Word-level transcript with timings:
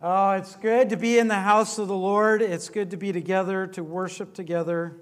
Oh, 0.00 0.30
it's 0.30 0.54
good 0.54 0.90
to 0.90 0.96
be 0.96 1.18
in 1.18 1.26
the 1.26 1.34
house 1.34 1.76
of 1.76 1.88
the 1.88 1.96
Lord. 1.96 2.40
It's 2.40 2.68
good 2.68 2.92
to 2.92 2.96
be 2.96 3.10
together, 3.10 3.66
to 3.66 3.82
worship 3.82 4.32
together, 4.32 4.96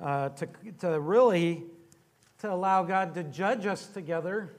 uh, 0.00 0.28
to, 0.28 0.48
to 0.78 1.00
really 1.00 1.64
to 2.38 2.52
allow 2.52 2.84
God 2.84 3.14
to 3.14 3.24
judge 3.24 3.66
us 3.66 3.88
together. 3.88 4.54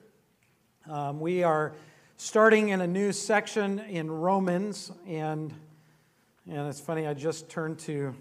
Um, 0.90 1.22
we 1.22 1.44
are 1.44 1.76
starting 2.18 2.70
in 2.70 2.82
a 2.82 2.88
new 2.88 3.14
section 3.14 3.80
in 3.80 4.12
Romans, 4.12 4.92
and 5.08 5.54
and 6.46 6.68
it's 6.68 6.82
funny. 6.82 7.08
I 7.08 7.14
just 7.14 7.50
turned 7.50 7.80
to 7.80 8.14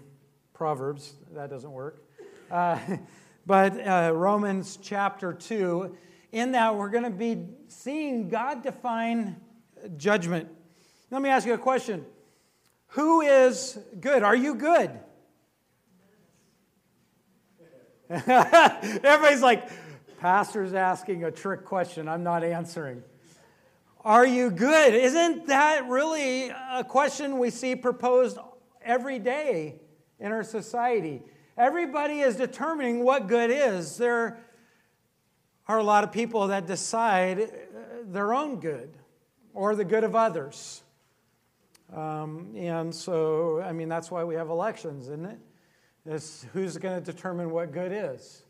Proverbs. 0.53 1.13
That 1.33 1.49
doesn't 1.49 1.73
work, 1.73 2.05
uh, 2.51 2.79
but 3.45 3.85
uh, 3.85 4.13
Romans 4.15 4.79
chapter 4.81 5.33
two. 5.33 5.97
In 6.31 6.53
that, 6.53 6.77
we're 6.77 6.89
going 6.89 7.03
to 7.03 7.09
be 7.09 7.47
seeing 7.67 8.29
God 8.29 8.63
define 8.63 9.35
judgment 9.97 10.47
let 11.13 11.21
me 11.21 11.29
ask 11.29 11.45
you 11.45 11.53
a 11.53 11.59
question 11.59 12.03
Who 12.87 13.21
is 13.21 13.77
good? 14.01 14.23
Are 14.23 14.35
you 14.35 14.55
good? 14.55 14.89
Everybody's 18.09 19.43
like, 19.43 19.69
Pastor's 20.19 20.73
asking 20.73 21.23
a 21.23 21.29
trick 21.31 21.65
question. 21.65 22.09
I'm 22.09 22.23
not 22.23 22.43
answering. 22.43 23.03
Are 24.01 24.25
you 24.25 24.49
good? 24.49 24.95
Isn't 24.95 25.47
that 25.47 25.87
really 25.87 26.49
a 26.49 26.83
question 26.83 27.37
we 27.37 27.51
see 27.51 27.75
proposed 27.75 28.39
every 28.83 29.19
day 29.19 29.75
in 30.19 30.31
our 30.31 30.43
society? 30.43 31.21
Everybody 31.55 32.21
is 32.21 32.35
determining 32.37 33.03
what 33.03 33.27
good 33.27 33.51
is. 33.51 33.97
There 33.97 34.39
are 35.67 35.77
a 35.77 35.83
lot 35.83 36.03
of 36.03 36.11
people 36.11 36.47
that 36.47 36.65
decide 36.65 37.39
uh, 37.39 37.47
their 38.05 38.33
own 38.33 38.59
good 38.59 38.97
or 39.53 39.75
the 39.75 39.85
good 39.85 40.03
of 40.03 40.15
others. 40.15 40.82
Um, 41.93 42.53
and 42.55 42.93
so, 42.93 43.61
I 43.61 43.71
mean, 43.71 43.87
that's 43.87 44.09
why 44.09 44.23
we 44.23 44.35
have 44.35 44.49
elections, 44.49 45.03
isn't 45.03 45.25
it? 45.25 45.37
It's 46.05 46.45
who's 46.51 46.77
going 46.77 47.01
to 47.01 47.11
determine 47.11 47.51
what 47.51 47.71
good 47.71 47.91
is. 47.91 48.43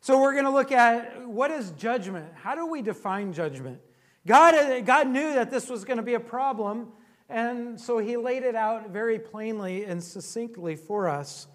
So, 0.00 0.20
we're 0.20 0.32
going 0.32 0.44
to 0.44 0.50
look 0.50 0.72
at 0.72 1.26
what 1.26 1.50
is 1.50 1.70
judgment? 1.72 2.26
How 2.34 2.54
do 2.54 2.66
we 2.66 2.82
define 2.82 3.32
judgment? 3.32 3.80
God, 4.26 4.84
God 4.84 5.08
knew 5.08 5.34
that 5.34 5.50
this 5.50 5.68
was 5.68 5.84
going 5.84 5.98
to 5.98 6.02
be 6.02 6.14
a 6.14 6.20
problem, 6.20 6.88
and 7.28 7.80
so 7.80 7.98
He 7.98 8.16
laid 8.16 8.42
it 8.42 8.56
out 8.56 8.90
very 8.90 9.18
plainly 9.18 9.84
and 9.84 10.02
succinctly 10.02 10.76
for 10.76 11.08
us. 11.08 11.46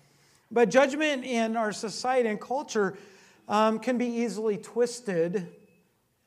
But 0.49 0.69
judgment 0.69 1.25
in 1.25 1.57
our 1.57 1.71
society 1.71 2.29
and 2.29 2.39
culture 2.39 2.97
um, 3.47 3.79
can 3.79 3.97
be 3.97 4.05
easily 4.05 4.57
twisted, 4.57 5.47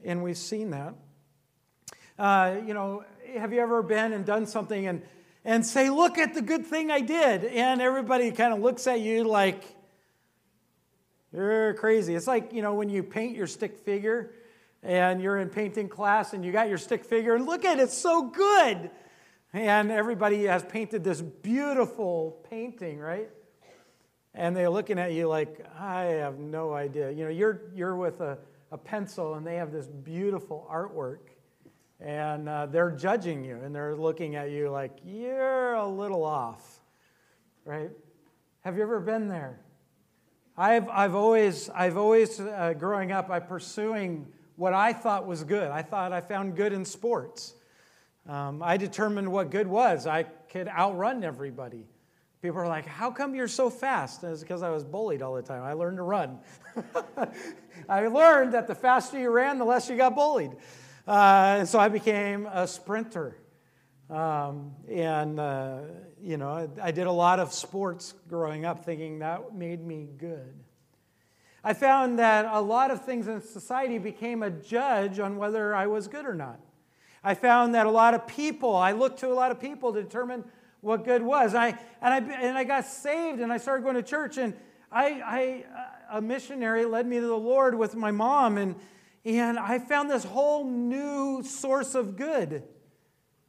and 0.04 0.22
we've 0.22 0.36
seen 0.36 0.70
that. 0.70 0.94
Uh, 2.18 2.56
you 2.64 2.74
know, 2.74 3.04
have 3.38 3.52
you 3.52 3.60
ever 3.60 3.82
been 3.82 4.12
and 4.12 4.24
done 4.24 4.46
something 4.46 4.86
and, 4.86 5.02
and 5.44 5.64
say, 5.64 5.90
Look 5.90 6.18
at 6.18 6.34
the 6.34 6.42
good 6.42 6.66
thing 6.66 6.90
I 6.90 7.00
did? 7.00 7.44
And 7.44 7.80
everybody 7.80 8.30
kind 8.30 8.52
of 8.52 8.60
looks 8.60 8.86
at 8.86 9.00
you 9.00 9.24
like, 9.24 9.64
You're 11.32 11.74
crazy. 11.74 12.14
It's 12.14 12.26
like, 12.26 12.52
you 12.52 12.62
know, 12.62 12.74
when 12.74 12.88
you 12.88 13.02
paint 13.02 13.36
your 13.36 13.46
stick 13.46 13.78
figure 13.78 14.32
and 14.82 15.22
you're 15.22 15.38
in 15.38 15.48
painting 15.48 15.88
class 15.88 16.32
and 16.32 16.44
you 16.44 16.52
got 16.52 16.68
your 16.68 16.78
stick 16.78 17.04
figure 17.04 17.34
and 17.34 17.46
look 17.46 17.64
at 17.64 17.78
it, 17.78 17.82
it's 17.82 17.96
so 17.96 18.28
good. 18.28 18.90
And 19.52 19.90
everybody 19.90 20.44
has 20.44 20.62
painted 20.62 21.04
this 21.04 21.20
beautiful 21.20 22.38
painting, 22.48 22.98
right? 22.98 23.28
And 24.34 24.56
they're 24.56 24.70
looking 24.70 24.98
at 24.98 25.12
you 25.12 25.28
like, 25.28 25.64
I 25.78 26.04
have 26.04 26.38
no 26.38 26.72
idea. 26.72 27.10
You 27.10 27.24
know, 27.24 27.30
you're, 27.30 27.60
you're 27.74 27.94
with 27.94 28.22
a, 28.22 28.38
a 28.70 28.78
pencil 28.78 29.34
and 29.34 29.46
they 29.46 29.56
have 29.56 29.70
this 29.70 29.86
beautiful 29.86 30.66
artwork 30.72 31.31
and 32.02 32.48
uh, 32.48 32.66
they're 32.66 32.90
judging 32.90 33.44
you 33.44 33.56
and 33.56 33.74
they're 33.74 33.94
looking 33.96 34.36
at 34.36 34.50
you 34.50 34.70
like 34.70 34.98
you're 35.04 35.74
a 35.74 35.86
little 35.86 36.24
off 36.24 36.82
right? 37.64 37.90
Have 38.62 38.76
you 38.76 38.82
ever 38.82 39.00
been 39.00 39.28
there? 39.28 39.60
I've, 40.56 40.88
I've 40.88 41.14
always 41.14 41.70
i've 41.70 41.96
always 41.96 42.38
uh, 42.38 42.74
growing 42.78 43.10
up 43.10 43.30
i 43.30 43.40
pursuing 43.40 44.26
what 44.56 44.74
i 44.74 44.92
thought 44.92 45.26
was 45.26 45.44
good. 45.44 45.70
I 45.70 45.82
thought 45.82 46.12
i 46.12 46.20
found 46.20 46.56
good 46.56 46.72
in 46.72 46.84
sports. 46.84 47.54
Um, 48.28 48.62
i 48.62 48.76
determined 48.76 49.30
what 49.32 49.50
good 49.50 49.66
was. 49.66 50.06
I 50.06 50.24
could 50.24 50.68
outrun 50.68 51.24
everybody. 51.24 51.86
People 52.42 52.58
are 52.58 52.68
like 52.68 52.86
how 52.86 53.10
come 53.10 53.34
you're 53.34 53.48
so 53.48 53.70
fast? 53.70 54.22
And 54.22 54.32
it's 54.32 54.42
because 54.42 54.62
i 54.62 54.70
was 54.70 54.84
bullied 54.84 55.22
all 55.22 55.34
the 55.34 55.42
time. 55.42 55.62
I 55.62 55.72
learned 55.72 55.96
to 55.96 56.02
run. 56.02 56.38
I 57.88 58.06
learned 58.08 58.52
that 58.52 58.66
the 58.66 58.74
faster 58.74 59.18
you 59.18 59.30
ran 59.30 59.58
the 59.58 59.64
less 59.64 59.88
you 59.88 59.96
got 59.96 60.14
bullied 60.14 60.52
uh, 61.06 61.56
and 61.58 61.68
so 61.68 61.78
I 61.78 61.88
became 61.88 62.46
a 62.46 62.66
sprinter. 62.66 63.36
Um, 64.10 64.72
and, 64.90 65.40
uh, 65.40 65.78
you 66.20 66.36
know, 66.36 66.50
I, 66.50 66.68
I 66.82 66.90
did 66.90 67.06
a 67.06 67.12
lot 67.12 67.40
of 67.40 67.52
sports 67.52 68.12
growing 68.28 68.66
up 68.66 68.84
thinking 68.84 69.20
that 69.20 69.54
made 69.54 69.84
me 69.84 70.06
good. 70.18 70.54
I 71.64 71.72
found 71.72 72.18
that 72.18 72.44
a 72.44 72.60
lot 72.60 72.90
of 72.90 73.04
things 73.04 73.26
in 73.26 73.40
society 73.40 73.98
became 73.98 74.42
a 74.42 74.50
judge 74.50 75.18
on 75.18 75.38
whether 75.38 75.74
I 75.74 75.86
was 75.86 76.08
good 76.08 76.26
or 76.26 76.34
not. 76.34 76.60
I 77.24 77.34
found 77.34 77.74
that 77.74 77.86
a 77.86 77.90
lot 77.90 78.14
of 78.14 78.26
people, 78.26 78.76
I 78.76 78.92
looked 78.92 79.20
to 79.20 79.28
a 79.28 79.34
lot 79.34 79.50
of 79.50 79.60
people 79.60 79.92
to 79.92 80.02
determine 80.02 80.44
what 80.80 81.04
good 81.04 81.22
was. 81.22 81.54
I, 81.54 81.68
and, 82.00 82.12
I, 82.12 82.18
and 82.18 82.58
I 82.58 82.64
got 82.64 82.84
saved 82.84 83.40
and 83.40 83.52
I 83.52 83.58
started 83.58 83.84
going 83.84 83.94
to 83.94 84.02
church, 84.02 84.38
and 84.38 84.54
I, 84.90 85.06
I, 85.06 85.64
a 86.10 86.20
missionary 86.20 86.84
led 86.84 87.06
me 87.06 87.20
to 87.20 87.26
the 87.26 87.34
Lord 87.34 87.78
with 87.78 87.94
my 87.94 88.10
mom, 88.10 88.58
and, 88.58 88.74
and 89.24 89.58
I 89.58 89.78
found 89.78 90.10
this 90.10 90.24
whole 90.24 90.64
new 90.64 91.42
source 91.42 91.94
of 91.94 92.16
good. 92.16 92.64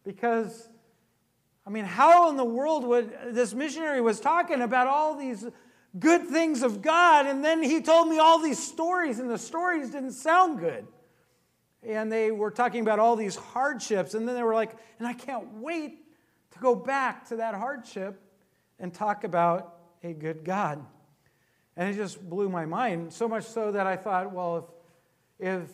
Because, 0.03 0.67
I 1.66 1.69
mean, 1.69 1.85
how 1.85 2.29
in 2.29 2.38
the 2.38 2.45
world 2.45 2.85
would 2.85 3.13
this 3.31 3.53
missionary 3.53 4.01
was 4.01 4.19
talking 4.19 4.62
about 4.62 4.88
all 4.88 5.16
these 5.16 5.45
good 5.97 6.28
things 6.28 6.63
of 6.63 6.81
God, 6.81 7.25
and 7.25 7.44
then 7.44 7.62
he 7.62 7.81
told 7.81 8.09
me 8.09 8.19
all 8.19 8.39
these 8.39 8.62
stories, 8.62 9.19
and 9.19 9.29
the 9.29 9.38
stories 9.38 9.91
didn't 9.91 10.12
sound 10.12 10.59
good. 10.59 10.88
And 11.83 12.12
they 12.12 12.31
were 12.31 12.51
talking 12.51 12.81
about 12.81 13.00
all 13.00 13.16
these 13.16 13.35
hardships, 13.35 14.13
and 14.13 14.28
then 14.28 14.35
they 14.35 14.44
were 14.44 14.56
like, 14.56 14.75
and 15.00 15.07
I 15.07 15.13
can't 15.13 15.53
wait 15.56 16.00
to 16.51 16.59
go 16.59 16.75
back 16.75 17.28
to 17.29 17.38
that 17.38 17.56
hardship 17.56 18.22
and 18.79 18.94
talk 18.94 19.23
about 19.23 19.78
a 20.03 20.13
good 20.13 20.44
God. 20.44 20.85
And 21.75 21.89
it 21.89 21.95
just 21.95 22.22
blew 22.29 22.50
my 22.50 22.66
mind, 22.66 23.12
so 23.12 23.28
much 23.28 23.45
so 23.45 23.72
that 23.72 23.88
I 23.88 23.95
thought, 23.95 24.31
well, 24.31 24.57
if 24.57 24.63
if 25.39 25.67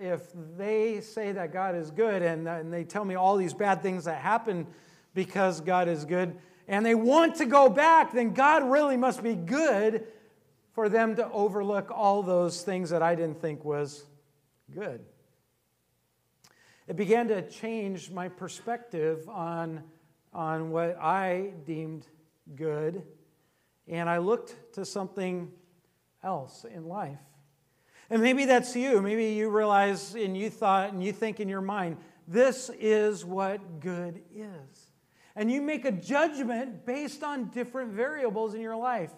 if 0.00 0.22
they 0.56 1.00
say 1.00 1.32
that 1.32 1.52
God 1.52 1.74
is 1.74 1.90
good 1.90 2.22
and, 2.22 2.46
and 2.46 2.72
they 2.72 2.84
tell 2.84 3.04
me 3.04 3.14
all 3.16 3.36
these 3.36 3.54
bad 3.54 3.82
things 3.82 4.04
that 4.04 4.20
happen 4.20 4.66
because 5.14 5.60
God 5.60 5.88
is 5.88 6.04
good, 6.04 6.36
and 6.68 6.84
they 6.84 6.94
want 6.94 7.36
to 7.36 7.46
go 7.46 7.68
back, 7.68 8.12
then 8.12 8.34
God 8.34 8.62
really 8.70 8.96
must 8.96 9.22
be 9.22 9.34
good 9.34 10.06
for 10.72 10.88
them 10.88 11.16
to 11.16 11.28
overlook 11.32 11.90
all 11.90 12.22
those 12.22 12.62
things 12.62 12.90
that 12.90 13.02
I 13.02 13.14
didn't 13.14 13.40
think 13.40 13.64
was 13.64 14.04
good. 14.72 15.00
It 16.86 16.96
began 16.96 17.26
to 17.28 17.42
change 17.48 18.10
my 18.10 18.28
perspective 18.28 19.28
on, 19.28 19.82
on 20.32 20.70
what 20.70 20.96
I 21.00 21.52
deemed 21.66 22.06
good, 22.54 23.02
and 23.88 24.08
I 24.08 24.18
looked 24.18 24.74
to 24.74 24.84
something 24.84 25.50
else 26.22 26.64
in 26.64 26.86
life. 26.86 27.18
And 28.10 28.22
maybe 28.22 28.46
that's 28.46 28.74
you. 28.74 29.02
Maybe 29.02 29.26
you 29.26 29.50
realize 29.50 30.14
and 30.14 30.36
you 30.36 30.50
thought 30.50 30.92
and 30.92 31.02
you 31.02 31.12
think 31.12 31.40
in 31.40 31.48
your 31.48 31.60
mind, 31.60 31.98
this 32.26 32.70
is 32.78 33.24
what 33.24 33.80
good 33.80 34.22
is. 34.34 34.92
And 35.36 35.50
you 35.50 35.62
make 35.62 35.84
a 35.84 35.92
judgment 35.92 36.84
based 36.84 37.22
on 37.22 37.50
different 37.50 37.92
variables 37.92 38.54
in 38.54 38.60
your 38.60 38.76
life 38.76 39.12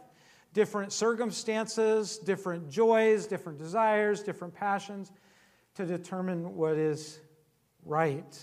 different 0.52 0.92
circumstances, 0.92 2.18
different 2.18 2.68
joys, 2.68 3.26
different 3.28 3.56
desires, 3.56 4.20
different 4.22 4.52
passions 4.52 5.12
to 5.76 5.86
determine 5.86 6.56
what 6.56 6.76
is 6.76 7.20
right. 7.84 8.38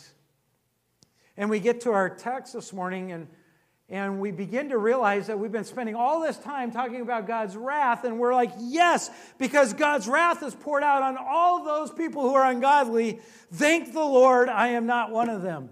And 1.35 1.49
we 1.49 1.59
get 1.59 1.81
to 1.81 1.91
our 1.91 2.09
text 2.09 2.53
this 2.53 2.71
morning, 2.71 3.11
and 3.11 3.27
and 3.89 4.19
we 4.19 4.31
begin 4.31 4.69
to 4.69 4.77
realize 4.77 5.27
that 5.27 5.39
we've 5.39 5.51
been 5.51 5.63
spending 5.63 5.95
all 5.95 6.19
this 6.19 6.37
time 6.37 6.71
talking 6.71 7.01
about 7.01 7.25
God's 7.25 7.55
wrath, 7.55 8.03
and 8.03 8.19
we're 8.19 8.33
like, 8.33 8.51
yes, 8.59 9.09
because 9.37 9.73
God's 9.73 10.07
wrath 10.07 10.43
is 10.43 10.53
poured 10.53 10.83
out 10.83 11.03
on 11.03 11.17
all 11.17 11.63
those 11.63 11.91
people 11.91 12.23
who 12.23 12.35
are 12.35 12.49
ungodly. 12.49 13.21
Thank 13.53 13.93
the 13.93 13.99
Lord, 13.99 14.49
I 14.49 14.69
am 14.69 14.85
not 14.87 15.11
one 15.11 15.29
of 15.29 15.41
them. 15.41 15.69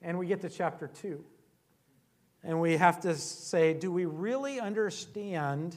And 0.00 0.18
we 0.18 0.26
get 0.26 0.40
to 0.40 0.48
chapter 0.48 0.88
2. 0.88 1.24
And 2.42 2.60
we 2.60 2.76
have 2.76 3.00
to 3.02 3.14
say, 3.14 3.72
do 3.72 3.92
we 3.92 4.04
really 4.04 4.58
understand 4.58 5.76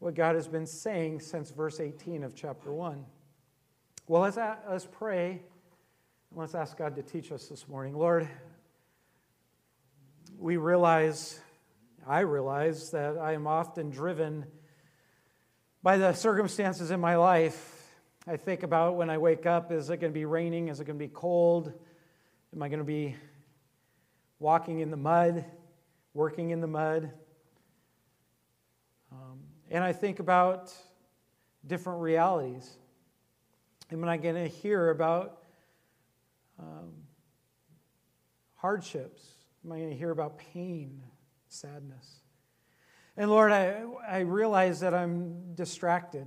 what 0.00 0.14
God 0.14 0.34
has 0.34 0.46
been 0.46 0.66
saying 0.66 1.20
since 1.20 1.50
verse 1.50 1.80
18 1.80 2.24
of 2.24 2.34
chapter 2.34 2.70
1? 2.70 3.02
Well, 4.06 4.22
let's, 4.22 4.36
let's 4.36 4.86
pray. 4.86 5.40
Let's 6.34 6.54
ask 6.54 6.76
God 6.76 6.94
to 6.96 7.02
teach 7.02 7.32
us 7.32 7.46
this 7.46 7.66
morning. 7.66 7.96
Lord, 7.96 8.28
we 10.38 10.56
realize, 10.56 11.40
I 12.06 12.20
realize, 12.20 12.92
that 12.92 13.18
I 13.18 13.32
am 13.32 13.48
often 13.48 13.90
driven 13.90 14.46
by 15.82 15.96
the 15.96 16.12
circumstances 16.12 16.92
in 16.92 17.00
my 17.00 17.16
life. 17.16 17.82
I 18.26 18.36
think 18.36 18.62
about 18.62 18.94
when 18.94 19.10
I 19.10 19.18
wake 19.18 19.46
up 19.46 19.72
is 19.72 19.90
it 19.90 19.96
going 19.96 20.12
to 20.12 20.18
be 20.18 20.26
raining? 20.26 20.68
Is 20.68 20.78
it 20.78 20.84
going 20.84 20.98
to 20.98 21.04
be 21.04 21.12
cold? 21.12 21.72
Am 22.54 22.62
I 22.62 22.68
going 22.68 22.78
to 22.78 22.84
be 22.84 23.16
walking 24.38 24.78
in 24.78 24.92
the 24.92 24.96
mud, 24.96 25.44
working 26.14 26.50
in 26.50 26.60
the 26.60 26.68
mud? 26.68 27.10
Um, 29.10 29.40
and 29.70 29.82
I 29.82 29.92
think 29.92 30.20
about 30.20 30.72
different 31.66 32.00
realities. 32.00 32.76
Am 33.90 34.04
I 34.04 34.18
going 34.18 34.36
to 34.36 34.46
hear 34.46 34.90
about 34.90 35.42
um, 36.60 36.92
hardships? 38.54 39.37
Am 39.64 39.72
I 39.72 39.78
going 39.78 39.90
to 39.90 39.96
hear 39.96 40.10
about 40.10 40.38
pain, 40.38 41.02
sadness? 41.48 42.20
And 43.16 43.30
Lord, 43.30 43.50
I, 43.50 43.82
I 44.08 44.20
realize 44.20 44.80
that 44.80 44.94
I'm 44.94 45.54
distracted. 45.54 46.26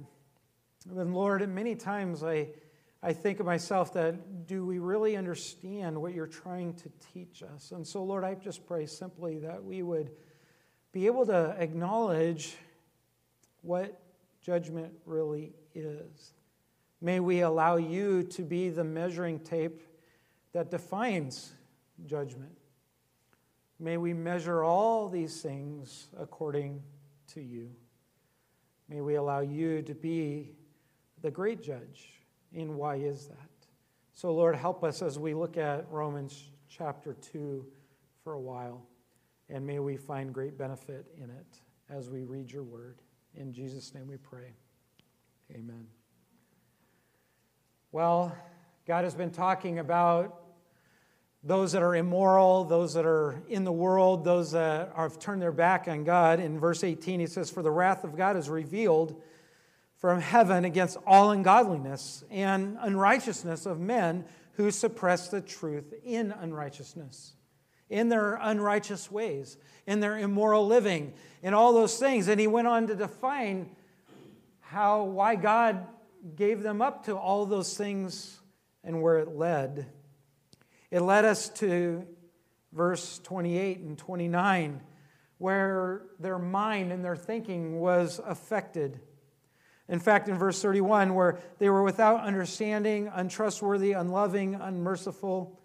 And 0.89 1.13
Lord, 1.13 1.48
many 1.48 1.75
times 1.75 2.24
I, 2.24 2.50
I 3.01 3.13
think 3.13 3.39
of 3.39 3.45
myself 3.45 3.94
that 3.94 4.45
do 4.45 4.66
we 4.66 4.80
really 4.80 5.16
understand 5.16 6.00
what 6.01 6.13
you're 6.13 6.28
trying 6.28 6.74
to 6.75 6.92
teach 7.13 7.44
us? 7.44 7.72
And 7.72 7.88
so, 7.88 8.04
Lord, 8.04 8.24
I 8.24 8.36
just 8.36 8.66
pray 8.66 8.86
simply 8.86 9.39
that 9.39 9.63
we 9.63 9.84
would 9.84 10.12
be 10.92 11.06
able 11.06 11.25
to 11.27 11.56
acknowledge 11.57 12.57
what 13.62 14.01
judgment 14.42 14.92
really 15.06 15.54
is. 15.74 16.34
May 17.00 17.19
we 17.19 17.39
allow 17.39 17.77
you 17.77 18.24
to 18.24 18.44
be 18.44 18.69
the 18.69 18.84
measuring 18.84 19.39
tape 19.39 19.81
that 20.54 20.69
defines 20.69 21.54
judgment. 22.06 22.57
May 23.81 23.98
we 23.98 24.13
measure 24.13 24.63
all 24.63 25.10
these 25.10 25.42
things 25.42 26.06
according 26.19 26.83
to 27.33 27.42
you. 27.42 27.72
May 28.88 29.01
we 29.01 29.16
allow 29.16 29.39
you 29.39 29.81
to 29.81 29.95
be 29.95 30.51
the 31.24 31.31
great 31.31 31.63
judge. 31.63 32.22
And 32.56 32.75
why 32.75 32.98
is 32.98 33.25
that? 33.25 33.50
So, 34.13 34.31
Lord, 34.36 34.56
help 34.56 34.83
us 34.83 35.01
as 35.01 35.18
we 35.18 35.33
look 35.33 35.57
at 35.57 35.88
Romans 35.89 36.51
chapter 36.69 37.16
2 37.16 37.66
for 38.24 38.33
a 38.33 38.39
while. 38.39 38.86
And 39.50 39.66
may 39.66 39.80
we 39.80 39.98
find 39.98 40.31
great 40.31 40.60
benefit 40.60 41.07
in 41.18 41.31
it 41.31 41.60
as 41.89 42.07
we 42.07 42.22
read 42.24 42.51
your 42.51 42.63
word. 42.63 43.01
In 43.34 43.51
Jesus' 43.51 43.95
name 43.95 44.07
we 44.07 44.18
pray. 44.18 44.54
Amen. 45.56 45.88
Well, 47.92 48.38
God 48.86 49.06
has 49.06 49.16
been 49.16 49.31
talking 49.31 49.80
about 49.80 50.41
those 51.44 51.72
that 51.72 51.82
are 51.82 51.96
immoral, 51.96 52.64
those 52.66 52.94
that 52.94 53.06
are 53.06 53.42
in 53.50 53.64
the 53.64 53.72
world, 53.72 54.24
those 54.24 54.52
that 54.52 54.92
have 54.96 55.18
turned 55.18 55.42
their 55.42 55.52
back 55.52 55.88
on 55.88 56.04
God. 56.04 56.40
In 56.40 56.60
verse 56.60 56.84
18, 56.84 57.20
he 57.20 57.28
says, 57.28 57.50
For 57.50 57.64
the 57.64 57.72
wrath 57.72 58.04
of 58.04 58.16
God 58.16 58.38
is 58.38 58.48
revealed 58.48 59.20
from 59.98 60.22
heaven 60.22 60.66
against 60.66 60.98
all 61.06 61.32
ungodliness 61.32 62.24
and 62.30 62.78
unrighteousness 62.80 63.66
of 63.66 63.80
men 63.80 64.26
who 64.54 64.70
suppress 64.70 65.30
the 65.30 65.42
truth 65.42 65.94
in 66.04 66.32
unrighteousness, 66.32 67.34
in 67.90 68.10
their 68.10 68.36
unrighteous 68.42 69.10
ways, 69.12 69.58
in 69.88 70.00
their 70.00 70.18
immoral 70.18 70.68
living, 70.68 71.14
in 71.42 71.54
all 71.54 71.74
those 71.74 71.98
things. 71.98 72.28
And 72.28 72.40
he 72.40 72.48
went 72.48 72.68
on 72.68 72.88
to 72.88 72.96
define 72.96 73.76
how, 74.60 75.04
why 75.04 75.36
God 75.36 75.88
gave 76.36 76.62
them 76.62 76.82
up 76.82 77.06
to 77.06 77.16
all 77.16 77.46
those 77.46 77.76
things 77.76 78.40
and 78.84 79.02
where 79.02 79.18
it 79.18 79.30
led. 79.30 79.88
It 80.92 81.00
led 81.02 81.24
us 81.24 81.50
to 81.50 82.06
verse 82.74 83.20
28 83.20 83.80
and 83.80 83.98
29, 83.98 84.82
where 85.38 86.04
their 86.20 86.38
mind 86.38 86.92
and 86.92 87.04
their 87.04 87.16
thinking 87.16 87.80
was 87.80 88.20
affected. 88.26 89.00
In 89.88 90.00
fact, 90.00 90.28
in 90.28 90.38
verse 90.38 90.62
31, 90.62 91.16
where 91.16 91.40
they 91.58 91.70
were 91.70 91.84
without 91.84 92.22
understanding, 92.22 93.10
untrustworthy, 93.14 93.94
unloving, 93.94 94.56
unmerciful, 94.56 95.58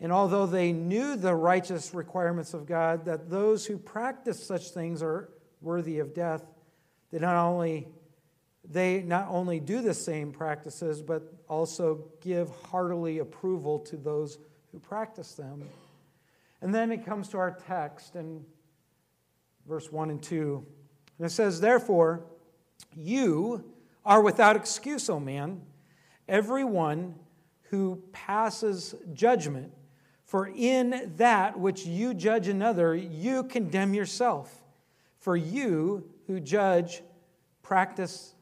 and 0.00 0.12
although 0.12 0.46
they 0.46 0.72
knew 0.72 1.16
the 1.16 1.34
righteous 1.34 1.94
requirements 1.94 2.52
of 2.52 2.66
God, 2.66 3.06
that 3.06 3.30
those 3.30 3.64
who 3.64 3.78
practice 3.78 4.44
such 4.44 4.70
things 4.70 5.02
are 5.02 5.30
worthy 5.60 5.98
of 5.98 6.12
death, 6.12 6.44
they 7.10 7.18
not 7.18 7.36
only 7.36 7.88
they 8.70 9.02
not 9.02 9.28
only 9.28 9.60
do 9.60 9.82
the 9.82 9.94
same 9.94 10.32
practices, 10.32 11.02
but 11.02 11.22
also 11.48 12.04
give 12.20 12.50
heartily 12.70 13.18
approval 13.18 13.78
to 13.80 13.96
those 13.96 14.38
who 14.72 14.78
practice 14.78 15.34
them. 15.34 15.62
And 16.60 16.74
then 16.74 16.90
it 16.90 17.04
comes 17.04 17.28
to 17.28 17.38
our 17.38 17.50
text 17.66 18.16
in 18.16 18.44
verse 19.68 19.92
1 19.92 20.10
and 20.10 20.22
2. 20.22 20.64
And 21.18 21.26
it 21.26 21.30
says, 21.30 21.60
Therefore, 21.60 22.24
you 22.96 23.64
are 24.04 24.22
without 24.22 24.56
excuse, 24.56 25.08
O 25.08 25.20
man, 25.20 25.60
everyone 26.28 27.14
who 27.64 28.02
passes 28.12 28.94
judgment. 29.12 29.72
For 30.24 30.48
in 30.48 31.12
that 31.16 31.58
which 31.58 31.84
you 31.84 32.14
judge 32.14 32.48
another, 32.48 32.94
you 32.94 33.44
condemn 33.44 33.94
yourself. 33.94 34.64
For 35.18 35.36
you 35.36 36.08
who 36.26 36.40
judge 36.40 37.02
practice 37.62 38.34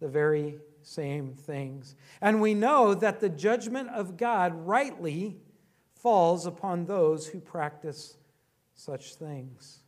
the 0.00 0.08
very 0.08 0.58
same 0.82 1.34
things. 1.34 1.94
And 2.20 2.40
we 2.40 2.54
know 2.54 2.94
that 2.94 3.20
the 3.20 3.28
judgment 3.28 3.88
of 3.90 4.16
God 4.16 4.54
rightly 4.66 5.36
falls 5.94 6.46
upon 6.46 6.86
those 6.86 7.26
who 7.26 7.40
practice 7.40 8.16
such 8.74 9.14
things. 9.14 9.80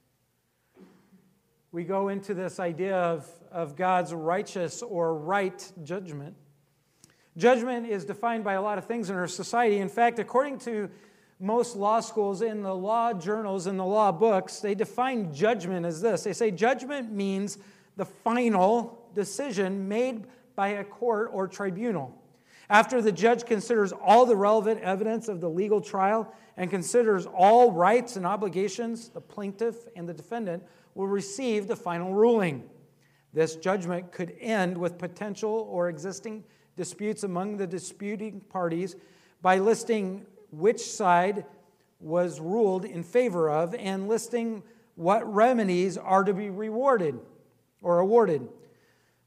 We 1.72 1.84
go 1.84 2.08
into 2.08 2.34
this 2.34 2.58
idea 2.58 2.96
of, 2.96 3.28
of 3.52 3.76
God's 3.76 4.12
righteous 4.12 4.82
or 4.82 5.14
right 5.14 5.72
judgment. 5.84 6.34
Judgment 7.36 7.86
is 7.86 8.04
defined 8.04 8.42
by 8.42 8.54
a 8.54 8.62
lot 8.62 8.76
of 8.76 8.86
things 8.86 9.08
in 9.08 9.16
our 9.16 9.28
society. 9.28 9.78
In 9.78 9.88
fact, 9.88 10.18
according 10.18 10.58
to 10.60 10.90
most 11.38 11.76
law 11.76 12.00
schools, 12.00 12.42
in 12.42 12.62
the 12.62 12.74
law 12.74 13.12
journals, 13.12 13.68
in 13.68 13.76
the 13.76 13.84
law 13.84 14.10
books, 14.10 14.58
they 14.58 14.74
define 14.74 15.32
judgment 15.32 15.86
as 15.86 16.02
this 16.02 16.24
they 16.24 16.32
say 16.32 16.50
judgment 16.50 17.12
means 17.12 17.56
the 17.96 18.04
final 18.04 18.99
decision 19.14 19.88
made 19.88 20.26
by 20.54 20.68
a 20.68 20.84
court 20.84 21.30
or 21.32 21.48
tribunal. 21.48 22.16
After 22.68 23.02
the 23.02 23.10
judge 23.10 23.44
considers 23.46 23.92
all 23.92 24.26
the 24.26 24.36
relevant 24.36 24.80
evidence 24.80 25.28
of 25.28 25.40
the 25.40 25.50
legal 25.50 25.80
trial 25.80 26.32
and 26.56 26.70
considers 26.70 27.26
all 27.26 27.72
rights 27.72 28.16
and 28.16 28.24
obligations, 28.24 29.08
the 29.08 29.20
plaintiff 29.20 29.88
and 29.96 30.08
the 30.08 30.14
defendant 30.14 30.62
will 30.94 31.08
receive 31.08 31.66
the 31.66 31.74
final 31.74 32.14
ruling. 32.14 32.62
This 33.32 33.56
judgment 33.56 34.12
could 34.12 34.36
end 34.40 34.76
with 34.76 34.98
potential 34.98 35.66
or 35.70 35.88
existing 35.88 36.44
disputes 36.76 37.24
among 37.24 37.56
the 37.56 37.66
disputing 37.66 38.40
parties 38.40 38.96
by 39.42 39.58
listing 39.58 40.24
which 40.52 40.80
side 40.80 41.44
was 42.00 42.40
ruled 42.40 42.84
in 42.84 43.02
favor 43.02 43.50
of 43.50 43.74
and 43.74 44.08
listing 44.08 44.62
what 44.94 45.32
remedies 45.32 45.96
are 45.96 46.24
to 46.24 46.34
be 46.34 46.50
rewarded 46.50 47.18
or 47.82 47.98
awarded. 47.98 48.48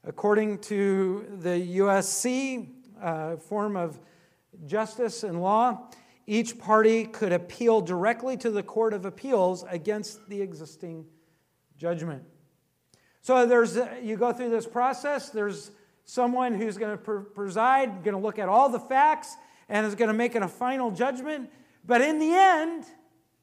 According 0.06 0.58
to 0.58 1.26
the 1.40 1.78
USC 1.78 2.68
uh, 3.00 3.36
form 3.36 3.76
of 3.76 3.98
justice 4.66 5.24
and 5.24 5.40
law, 5.40 5.88
each 6.26 6.58
party 6.58 7.04
could 7.04 7.32
appeal 7.32 7.80
directly 7.80 8.36
to 8.38 8.50
the 8.50 8.62
Court 8.62 8.92
of 8.92 9.06
Appeals 9.06 9.64
against 9.68 10.28
the 10.28 10.42
existing 10.42 11.06
judgment. 11.78 12.22
So 13.22 13.46
there's 13.46 13.78
you 14.02 14.16
go 14.16 14.32
through 14.34 14.50
this 14.50 14.66
process. 14.66 15.30
There's 15.30 15.70
someone 16.04 16.52
who's 16.52 16.76
going 16.76 16.98
to 16.98 17.20
preside, 17.34 18.04
going 18.04 18.14
to 18.14 18.22
look 18.22 18.38
at 18.38 18.48
all 18.48 18.68
the 18.68 18.80
facts, 18.80 19.34
and 19.70 19.86
is 19.86 19.94
going 19.94 20.08
to 20.08 20.14
make 20.14 20.34
it 20.34 20.42
a 20.42 20.48
final 20.48 20.90
judgment. 20.90 21.50
But 21.86 22.02
in 22.02 22.18
the 22.18 22.30
end, 22.30 22.84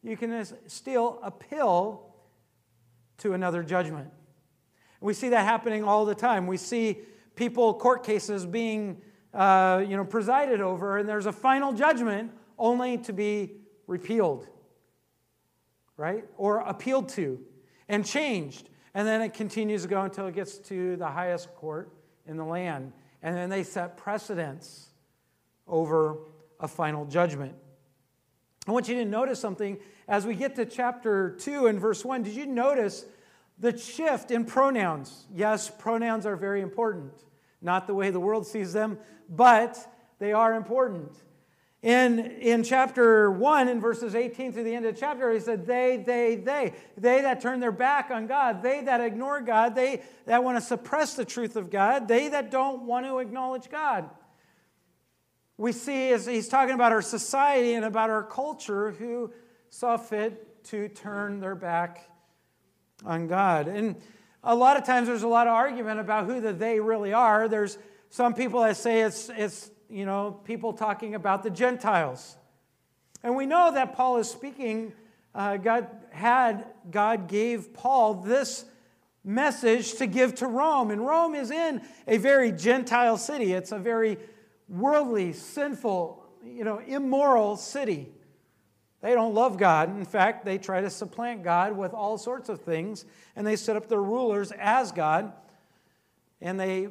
you 0.03 0.15
can 0.15 0.45
still 0.67 1.19
appeal 1.23 2.13
to 3.19 3.33
another 3.33 3.63
judgment. 3.63 4.09
We 5.01 5.13
see 5.13 5.29
that 5.29 5.45
happening 5.45 5.83
all 5.83 6.05
the 6.05 6.15
time. 6.15 6.47
We 6.47 6.57
see 6.57 6.99
people, 7.35 7.73
court 7.73 8.03
cases 8.03 8.45
being 8.45 9.01
uh, 9.33 9.83
you 9.87 9.97
know, 9.97 10.05
presided 10.05 10.61
over, 10.61 10.97
and 10.97 11.09
there's 11.09 11.25
a 11.25 11.31
final 11.31 11.73
judgment 11.73 12.31
only 12.59 12.97
to 12.99 13.13
be 13.13 13.51
repealed, 13.87 14.47
right? 15.97 16.25
Or 16.37 16.59
appealed 16.59 17.09
to 17.09 17.39
and 17.89 18.05
changed. 18.05 18.69
And 18.93 19.07
then 19.07 19.21
it 19.21 19.33
continues 19.33 19.83
to 19.83 19.87
go 19.87 20.01
until 20.01 20.27
it 20.27 20.35
gets 20.35 20.57
to 20.59 20.97
the 20.97 21.07
highest 21.07 21.53
court 21.55 21.91
in 22.27 22.37
the 22.37 22.43
land. 22.43 22.91
And 23.23 23.35
then 23.35 23.49
they 23.49 23.63
set 23.63 23.97
precedents 23.97 24.89
over 25.67 26.17
a 26.59 26.67
final 26.67 27.05
judgment. 27.05 27.55
I 28.67 28.71
want 28.71 28.87
you 28.89 28.95
to 28.95 29.05
notice 29.05 29.39
something 29.39 29.79
as 30.07 30.25
we 30.25 30.35
get 30.35 30.55
to 30.57 30.65
chapter 30.65 31.31
2 31.39 31.67
and 31.67 31.79
verse 31.79 32.03
1. 32.03 32.23
Did 32.23 32.35
you 32.35 32.45
notice 32.45 33.05
the 33.61 33.77
shift 33.77 34.31
in 34.31 34.43
pronouns. 34.43 35.27
Yes, 35.33 35.69
pronouns 35.69 36.25
are 36.25 36.35
very 36.35 36.61
important. 36.61 37.13
Not 37.61 37.85
the 37.85 37.93
way 37.93 38.09
the 38.09 38.19
world 38.19 38.47
sees 38.47 38.73
them, 38.73 38.97
but 39.29 39.77
they 40.17 40.33
are 40.33 40.55
important. 40.55 41.15
In, 41.83 42.19
in 42.19 42.63
chapter 42.63 43.29
1, 43.31 43.67
in 43.67 43.79
verses 43.79 44.15
18 44.15 44.51
through 44.51 44.63
the 44.63 44.75
end 44.75 44.85
of 44.85 44.95
the 44.95 44.99
chapter, 44.99 45.31
he 45.31 45.39
said, 45.39 45.65
They, 45.67 46.03
they, 46.05 46.35
they. 46.35 46.73
They 46.97 47.21
that 47.21 47.39
turn 47.39 47.59
their 47.59 47.71
back 47.71 48.09
on 48.09 48.25
God, 48.25 48.63
they 48.63 48.81
that 48.81 48.99
ignore 48.99 49.41
God, 49.41 49.75
they 49.75 50.01
that 50.25 50.43
want 50.43 50.57
to 50.57 50.61
suppress 50.61 51.15
the 51.15 51.25
truth 51.25 51.55
of 51.55 51.69
God, 51.69 52.07
they 52.07 52.29
that 52.29 52.49
don't 52.49 52.83
want 52.83 53.05
to 53.05 53.19
acknowledge 53.19 53.69
God. 53.69 54.09
we 55.57 55.71
see 55.71 56.09
is 56.09 56.25
he's 56.25 56.49
talking 56.49 56.73
about 56.73 56.91
our 56.91 57.01
society 57.01 57.75
and 57.75 57.85
about 57.85 58.09
our 58.09 58.23
culture 58.23 58.91
who 58.91 59.31
saw 59.69 59.97
fit 59.97 60.63
to 60.65 60.87
turn 60.89 61.39
their 61.39 61.55
back 61.55 62.10
on 63.05 63.27
God. 63.27 63.67
And 63.67 63.95
a 64.43 64.55
lot 64.55 64.77
of 64.77 64.85
times 64.85 65.07
there's 65.07 65.23
a 65.23 65.27
lot 65.27 65.47
of 65.47 65.53
argument 65.53 65.99
about 65.99 66.25
who 66.25 66.41
the 66.41 66.53
they 66.53 66.79
really 66.79 67.13
are. 67.13 67.47
There's 67.47 67.77
some 68.09 68.33
people 68.33 68.61
that 68.61 68.77
say 68.77 69.01
it's, 69.01 69.29
it's 69.29 69.71
you 69.89 70.05
know, 70.05 70.39
people 70.43 70.73
talking 70.73 71.15
about 71.15 71.43
the 71.43 71.49
Gentiles. 71.49 72.37
And 73.23 73.35
we 73.35 73.45
know 73.45 73.71
that 73.73 73.95
Paul 73.95 74.17
is 74.17 74.29
speaking, 74.29 74.93
uh, 75.35 75.57
God 75.57 75.87
had, 76.11 76.65
God 76.89 77.27
gave 77.27 77.73
Paul 77.73 78.15
this 78.15 78.65
message 79.23 79.93
to 79.95 80.07
give 80.07 80.35
to 80.35 80.47
Rome. 80.47 80.91
And 80.91 81.05
Rome 81.05 81.35
is 81.35 81.51
in 81.51 81.81
a 82.07 82.17
very 82.17 82.51
Gentile 82.51 83.17
city. 83.17 83.53
It's 83.53 83.71
a 83.71 83.77
very 83.77 84.17
worldly, 84.67 85.33
sinful, 85.33 86.23
you 86.43 86.63
know, 86.63 86.79
immoral 86.79 87.57
city. 87.57 88.11
They 89.01 89.13
don't 89.13 89.33
love 89.33 89.57
God. 89.57 89.89
In 89.89 90.05
fact, 90.05 90.45
they 90.45 90.57
try 90.57 90.81
to 90.81 90.89
supplant 90.89 91.43
God 91.43 91.75
with 91.75 91.93
all 91.93 92.17
sorts 92.17 92.49
of 92.49 92.61
things, 92.61 93.05
and 93.35 93.45
they 93.45 93.55
set 93.55 93.75
up 93.75 93.87
their 93.87 94.01
rulers 94.01 94.51
as 94.51 94.91
God, 94.91 95.33
and 96.39 96.59
they 96.59 96.89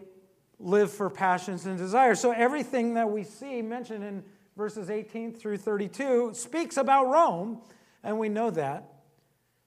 live 0.58 0.92
for 0.92 1.08
passions 1.08 1.66
and 1.66 1.78
desires. 1.78 2.20
So 2.20 2.32
everything 2.32 2.94
that 2.94 3.10
we 3.10 3.22
see 3.22 3.62
mentioned 3.62 4.04
in 4.04 4.24
verses 4.56 4.90
18 4.90 5.32
through 5.32 5.58
32 5.58 6.32
speaks 6.34 6.76
about 6.76 7.06
Rome, 7.06 7.60
and 8.02 8.18
we 8.18 8.28
know 8.28 8.50
that. 8.50 8.84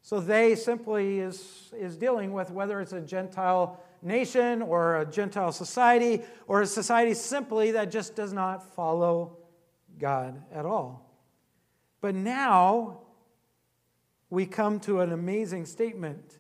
So 0.02 0.20
they 0.20 0.56
simply 0.56 1.22
is, 1.22 1.72
is 1.76 1.96
dealing 1.96 2.34
with 2.34 2.52
whether 2.52 2.82
it's 2.82 2.92
a 2.92 3.00
Gentile 3.00 3.82
nation 4.02 4.62
or 4.62 5.00
a 5.00 5.06
Gentile 5.06 5.54
society 5.54 6.22
or 6.46 6.62
a 6.62 6.68
society 6.68 7.14
simply 7.14 7.72
that 7.72 7.90
just 7.90 8.16
does 8.16 8.34
not 8.34 8.76
follow 8.76 9.38
God 9.98 10.44
at 10.52 10.66
all. 10.66 11.03
But 12.04 12.16
now 12.16 13.00
we 14.30 14.46
come 14.46 14.82
to 14.82 15.00
an 15.00 15.14
amazing 15.14 15.66
statement. 15.66 16.38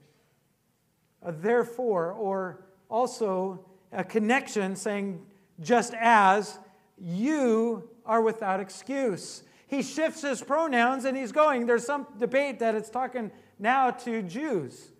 Therefore, 1.25 2.11
or 2.11 2.65
also 2.89 3.63
a 3.93 4.03
connection 4.03 4.75
saying, 4.75 5.25
just 5.61 5.93
as 5.93 6.59
you 6.97 7.89
are 8.05 8.21
without 8.21 8.59
excuse. 8.59 9.43
He 9.67 9.83
shifts 9.83 10.21
his 10.21 10.41
pronouns 10.41 11.05
and 11.05 11.15
he's 11.15 11.31
going. 11.31 11.65
There's 11.65 11.85
some 11.85 12.07
debate 12.19 12.59
that 12.59 12.75
it's 12.75 12.89
talking 12.89 13.31
now 13.57 13.91
to 13.91 14.21
Jews. 14.21 14.91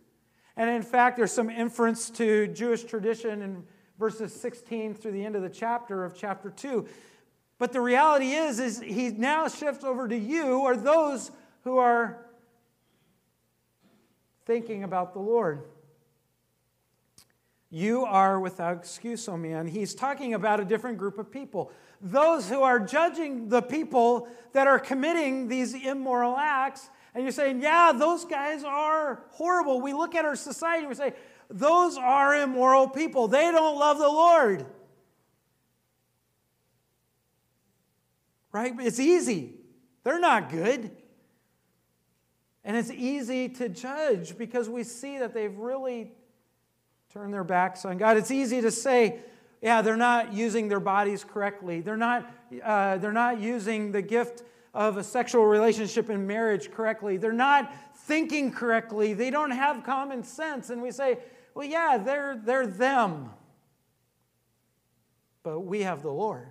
And 0.56 0.70
in 0.70 0.82
fact, 0.82 1.18
there's 1.18 1.34
some 1.34 1.50
inference 1.50 2.10
to 2.12 2.48
Jewish 2.48 2.86
tradition 2.86 3.42
in 3.42 3.66
verses 4.00 4.34
16 4.34 4.94
through 4.94 5.12
the 5.12 5.26
end 5.26 5.36
of 5.36 5.42
the 5.42 5.50
chapter 5.50 6.06
of 6.06 6.16
chapter 6.16 6.50
2. 6.50 6.88
But 7.64 7.72
the 7.72 7.80
reality 7.80 8.34
is, 8.34 8.60
is 8.60 8.82
he 8.82 9.12
now 9.12 9.48
shifts 9.48 9.86
over 9.86 10.06
to 10.10 10.18
you 10.18 10.60
or 10.60 10.76
those 10.76 11.32
who 11.64 11.78
are 11.78 12.26
thinking 14.46 14.84
about 14.84 15.14
the 15.14 15.20
Lord. 15.20 15.64
You 17.70 18.04
are 18.04 18.38
without 18.38 18.76
excuse, 18.76 19.30
O 19.30 19.32
oh 19.32 19.38
man. 19.38 19.68
He's 19.68 19.96
talking 19.96 20.34
about 20.34 20.60
a 20.60 20.66
different 20.66 20.98
group 20.98 21.18
of 21.18 21.32
people. 21.32 21.72
Those 22.02 22.50
who 22.50 22.64
are 22.64 22.82
judging 22.82 23.48
the 23.48 23.62
people 23.62 24.28
that 24.52 24.68
are 24.68 24.78
committing 24.78 25.48
these 25.48 25.74
immoral 25.74 26.36
acts 26.36 26.90
and 27.16 27.24
you're 27.24 27.32
saying, 27.32 27.62
yeah, 27.62 27.94
those 27.94 28.26
guys 28.26 28.66
are 28.66 29.24
horrible. 29.30 29.80
We 29.80 29.94
look 29.94 30.16
at 30.16 30.26
our 30.26 30.36
society 30.36 30.80
and 30.80 30.90
we 30.90 30.96
say, 30.96 31.14
those 31.50 31.96
are 31.96 32.36
immoral 32.36 32.90
people. 32.90 33.30
They 33.30 33.52
don't 33.52 33.80
love 33.80 34.00
the 34.00 34.10
Lord. 34.10 34.66
Right? 38.54 38.74
It's 38.80 39.00
easy. 39.00 39.56
They're 40.04 40.20
not 40.20 40.50
good. 40.50 40.92
And 42.64 42.78
it's 42.78 42.92
easy 42.92 43.50
to 43.50 43.68
judge 43.68 44.38
because 44.38 44.70
we 44.70 44.84
see 44.84 45.18
that 45.18 45.34
they've 45.34 45.58
really 45.58 46.14
turned 47.12 47.34
their 47.34 47.44
backs 47.44 47.84
on 47.84 47.98
God. 47.98 48.16
It's 48.16 48.32
easy 48.32 48.62
to 48.62 48.72
say, 48.72 49.20
yeah, 49.62 49.82
they're 49.82 49.98
not 49.98 50.34
using 50.34 50.68
their 50.68 50.80
bodies 50.80 51.24
correctly. 51.24 51.82
They're 51.82 51.98
not, 51.98 52.32
uh, 52.64 52.98
they're 52.98 53.12
not 53.12 53.40
using 53.40 53.92
the 53.92 54.02
gift 54.02 54.44
of 54.74 54.98
a 54.98 55.04
sexual 55.04 55.46
relationship 55.46 56.10
in 56.10 56.26
marriage 56.26 56.72
correctly. 56.72 57.18
They're 57.18 57.34
not 57.34 57.74
thinking 57.96 58.52
correctly. 58.52 59.14
They 59.14 59.30
don't 59.30 59.52
have 59.52 59.84
common 59.84 60.24
sense. 60.24 60.70
And 60.70 60.82
we 60.82 60.92
say, 60.92 61.20
well, 61.54 61.68
yeah, 61.68 61.98
they're, 61.98 62.40
they're 62.44 62.68
them. 62.68 63.30
But 65.44 65.62
we 65.62 65.82
have 65.82 66.02
the 66.02 66.12
Lord. 66.12 66.48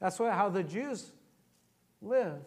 That's 0.00 0.18
what, 0.18 0.32
how 0.32 0.48
the 0.48 0.62
Jews 0.62 1.12
lived. 2.00 2.44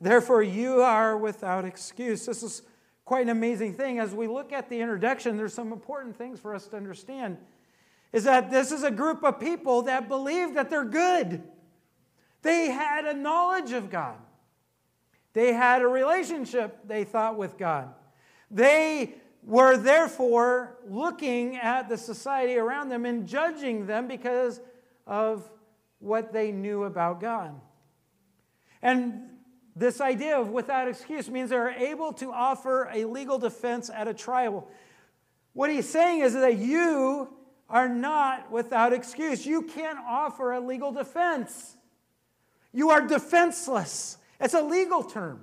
Therefore, 0.00 0.42
you 0.42 0.82
are 0.82 1.16
without 1.16 1.64
excuse. 1.64 2.26
This 2.26 2.42
is 2.42 2.62
quite 3.04 3.22
an 3.22 3.28
amazing 3.30 3.74
thing. 3.74 3.98
As 3.98 4.14
we 4.14 4.26
look 4.26 4.52
at 4.52 4.68
the 4.68 4.80
introduction, 4.80 5.36
there's 5.36 5.54
some 5.54 5.72
important 5.72 6.16
things 6.16 6.40
for 6.40 6.54
us 6.54 6.66
to 6.68 6.76
understand. 6.76 7.38
Is 8.12 8.24
that 8.24 8.50
this 8.50 8.70
is 8.70 8.82
a 8.82 8.90
group 8.90 9.24
of 9.24 9.40
people 9.40 9.82
that 9.82 10.08
believe 10.08 10.54
that 10.54 10.70
they're 10.70 10.84
good. 10.84 11.42
They 12.42 12.66
had 12.66 13.06
a 13.06 13.14
knowledge 13.14 13.72
of 13.72 13.90
God. 13.90 14.16
They 15.32 15.52
had 15.52 15.82
a 15.82 15.88
relationship, 15.88 16.86
they 16.86 17.04
thought, 17.04 17.36
with 17.36 17.56
God. 17.56 17.94
They 18.50 19.14
were 19.42 19.76
therefore 19.76 20.76
looking 20.88 21.56
at 21.56 21.88
the 21.88 21.98
society 21.98 22.56
around 22.56 22.88
them 22.88 23.04
and 23.04 23.26
judging 23.26 23.86
them 23.86 24.06
because 24.06 24.60
of 25.06 25.48
what 25.98 26.32
they 26.32 26.52
knew 26.52 26.84
about 26.84 27.20
God. 27.20 27.60
And 28.82 29.30
this 29.76 30.00
idea 30.00 30.38
of 30.38 30.50
without 30.50 30.88
excuse 30.88 31.28
means 31.28 31.50
they're 31.50 31.70
able 31.70 32.12
to 32.14 32.32
offer 32.32 32.88
a 32.92 33.04
legal 33.06 33.38
defense 33.38 33.90
at 33.92 34.06
a 34.06 34.14
trial. 34.14 34.68
What 35.52 35.70
he's 35.70 35.88
saying 35.88 36.20
is 36.20 36.34
that 36.34 36.58
you 36.58 37.28
are 37.68 37.88
not 37.88 38.50
without 38.50 38.92
excuse. 38.92 39.46
You 39.46 39.62
can't 39.62 39.98
offer 40.06 40.52
a 40.52 40.60
legal 40.60 40.92
defense. 40.92 41.76
You 42.72 42.90
are 42.90 43.06
defenseless. 43.06 44.18
It's 44.40 44.54
a 44.54 44.62
legal 44.62 45.02
term. 45.02 45.42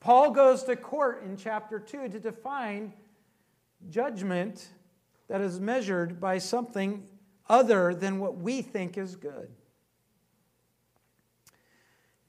Paul 0.00 0.30
goes 0.30 0.62
to 0.64 0.76
court 0.76 1.24
in 1.24 1.36
chapter 1.36 1.80
2 1.80 2.10
to 2.10 2.20
define 2.20 2.92
judgment 3.90 4.68
that 5.28 5.40
is 5.40 5.58
measured 5.58 6.20
by 6.20 6.38
something 6.38 7.06
other 7.48 7.94
than 7.94 8.18
what 8.18 8.36
we 8.36 8.62
think 8.62 8.98
is 8.98 9.16
good. 9.16 9.48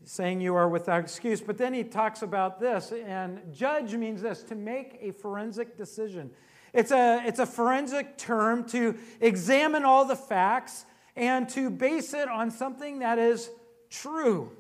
Saying 0.05 0.41
you 0.41 0.55
are 0.55 0.67
without 0.67 1.01
excuse. 1.01 1.41
But 1.41 1.57
then 1.57 1.73
he 1.73 1.83
talks 1.83 2.21
about 2.21 2.59
this, 2.59 2.91
and 2.91 3.53
judge 3.53 3.93
means 3.95 4.21
this 4.21 4.41
to 4.43 4.55
make 4.55 4.97
a 5.01 5.11
forensic 5.11 5.77
decision. 5.77 6.31
It's 6.73 6.91
a, 6.91 7.21
it's 7.25 7.39
a 7.39 7.45
forensic 7.45 8.17
term 8.17 8.67
to 8.69 8.95
examine 9.19 9.85
all 9.85 10.05
the 10.05 10.15
facts 10.15 10.85
and 11.15 11.49
to 11.49 11.69
base 11.69 12.13
it 12.13 12.29
on 12.29 12.49
something 12.49 12.99
that 12.99 13.19
is 13.19 13.49
true 13.89 14.51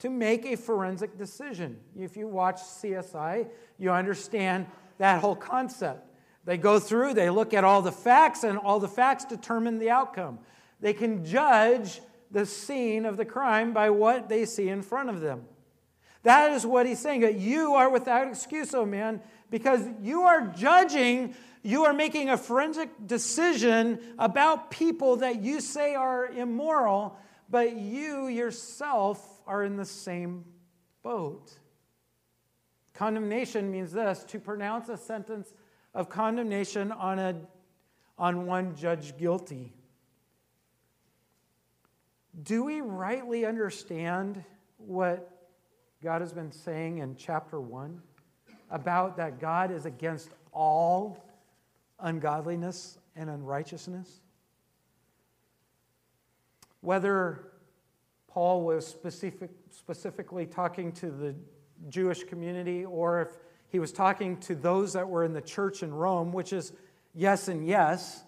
to 0.00 0.10
make 0.10 0.44
a 0.44 0.56
forensic 0.56 1.16
decision. 1.16 1.78
If 1.96 2.16
you 2.16 2.26
watch 2.26 2.56
CSI, 2.56 3.46
you 3.78 3.92
understand 3.92 4.66
that 4.98 5.20
whole 5.20 5.36
concept. 5.36 6.11
They 6.44 6.56
go 6.56 6.78
through, 6.78 7.14
they 7.14 7.30
look 7.30 7.54
at 7.54 7.64
all 7.64 7.82
the 7.82 7.92
facts, 7.92 8.42
and 8.42 8.58
all 8.58 8.80
the 8.80 8.88
facts 8.88 9.24
determine 9.24 9.78
the 9.78 9.90
outcome. 9.90 10.40
They 10.80 10.92
can 10.92 11.24
judge 11.24 12.00
the 12.30 12.46
scene 12.46 13.06
of 13.06 13.16
the 13.16 13.24
crime 13.24 13.72
by 13.72 13.90
what 13.90 14.28
they 14.28 14.44
see 14.44 14.68
in 14.68 14.82
front 14.82 15.08
of 15.08 15.20
them. 15.20 15.44
That 16.24 16.52
is 16.52 16.66
what 16.66 16.86
he's 16.86 16.98
saying. 16.98 17.20
That 17.20 17.36
you 17.36 17.74
are 17.74 17.90
without 17.90 18.28
excuse, 18.28 18.74
oh 18.74 18.86
man, 18.86 19.20
because 19.50 19.86
you 20.00 20.22
are 20.22 20.48
judging, 20.48 21.34
you 21.62 21.84
are 21.84 21.92
making 21.92 22.30
a 22.30 22.36
forensic 22.36 22.90
decision 23.06 24.00
about 24.18 24.70
people 24.70 25.16
that 25.16 25.42
you 25.42 25.60
say 25.60 25.94
are 25.94 26.26
immoral 26.26 27.16
but 27.52 27.76
you 27.76 28.28
yourself 28.28 29.42
are 29.46 29.62
in 29.62 29.76
the 29.76 29.84
same 29.84 30.42
boat. 31.02 31.52
Condemnation 32.94 33.70
means 33.70 33.92
this 33.92 34.24
to 34.24 34.40
pronounce 34.40 34.88
a 34.88 34.96
sentence 34.96 35.52
of 35.94 36.08
condemnation 36.08 36.92
on, 36.92 37.18
a, 37.18 37.36
on 38.18 38.46
one 38.46 38.74
judged 38.74 39.18
guilty. 39.18 39.72
Do 42.42 42.64
we 42.64 42.80
rightly 42.80 43.44
understand 43.44 44.42
what 44.78 45.48
God 46.02 46.22
has 46.22 46.32
been 46.32 46.50
saying 46.50 46.98
in 46.98 47.14
chapter 47.14 47.60
1 47.60 48.00
about 48.70 49.16
that 49.18 49.38
God 49.38 49.70
is 49.70 49.84
against 49.84 50.30
all 50.50 51.24
ungodliness 52.00 52.98
and 53.14 53.28
unrighteousness? 53.28 54.20
Whether 56.80 57.52
Paul 58.28 58.64
was 58.64 58.86
specific, 58.86 59.50
specifically 59.70 60.46
talking 60.46 60.90
to 60.92 61.10
the 61.10 61.34
Jewish 61.90 62.24
community 62.24 62.84
or 62.84 63.20
if 63.20 63.28
he 63.72 63.78
was 63.78 63.90
talking 63.90 64.36
to 64.36 64.54
those 64.54 64.92
that 64.92 65.08
were 65.08 65.24
in 65.24 65.32
the 65.32 65.40
church 65.40 65.82
in 65.82 65.94
Rome, 65.94 66.30
which 66.30 66.52
is 66.52 66.74
yes 67.14 67.48
and 67.48 67.66
yes, 67.66 68.22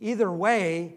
either 0.00 0.30
way, 0.30 0.96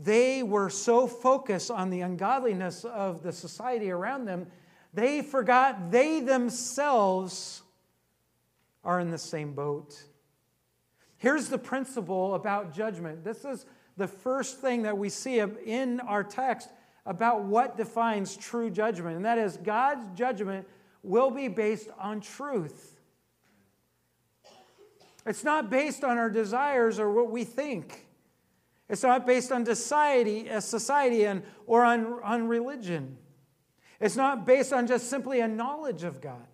they 0.00 0.42
were 0.42 0.68
so 0.68 1.06
focused 1.06 1.70
on 1.70 1.90
the 1.90 2.00
ungodliness 2.00 2.84
of 2.84 3.22
the 3.22 3.32
society 3.32 3.92
around 3.92 4.24
them, 4.24 4.48
they 4.92 5.22
forgot 5.22 5.92
they 5.92 6.18
themselves 6.18 7.62
are 8.82 8.98
in 8.98 9.12
the 9.12 9.18
same 9.18 9.52
boat. 9.54 10.02
Here's 11.18 11.48
the 11.48 11.58
principle 11.58 12.34
about 12.34 12.74
judgment. 12.74 13.22
This 13.22 13.44
is 13.44 13.64
the 13.96 14.08
first 14.08 14.60
thing 14.60 14.82
that 14.82 14.98
we 14.98 15.08
see 15.08 15.38
in 15.38 16.00
our 16.00 16.24
text 16.24 16.68
about 17.06 17.44
what 17.44 17.76
defines 17.76 18.36
true 18.36 18.70
judgment, 18.70 19.14
and 19.14 19.24
that 19.24 19.38
is 19.38 19.56
God's 19.56 20.04
judgment 20.18 20.66
will 21.08 21.30
be 21.30 21.48
based 21.48 21.88
on 21.98 22.20
truth. 22.20 23.00
It's 25.26 25.44
not 25.44 25.70
based 25.70 26.04
on 26.04 26.18
our 26.18 26.30
desires 26.30 26.98
or 26.98 27.10
what 27.10 27.30
we 27.30 27.44
think. 27.44 28.06
It's 28.88 29.02
not 29.02 29.26
based 29.26 29.52
on 29.52 29.66
society, 29.66 30.48
a 30.48 30.60
society 30.60 31.24
and, 31.24 31.42
or 31.66 31.84
on, 31.84 32.20
on 32.22 32.48
religion. 32.48 33.18
It's 34.00 34.16
not 34.16 34.46
based 34.46 34.72
on 34.72 34.86
just 34.86 35.10
simply 35.10 35.40
a 35.40 35.48
knowledge 35.48 36.04
of 36.04 36.20
God. 36.20 36.46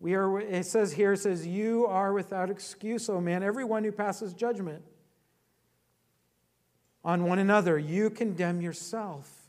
We 0.00 0.14
are, 0.14 0.40
it 0.40 0.66
says 0.66 0.92
here, 0.92 1.12
it 1.12 1.18
says, 1.18 1.46
You 1.46 1.86
are 1.86 2.12
without 2.12 2.50
excuse, 2.50 3.08
O 3.08 3.20
man, 3.20 3.42
everyone 3.42 3.84
who 3.84 3.92
passes 3.92 4.32
judgment 4.32 4.82
on 7.04 7.24
one 7.24 7.38
another. 7.38 7.78
You 7.78 8.10
condemn 8.10 8.60
yourself. 8.60 9.39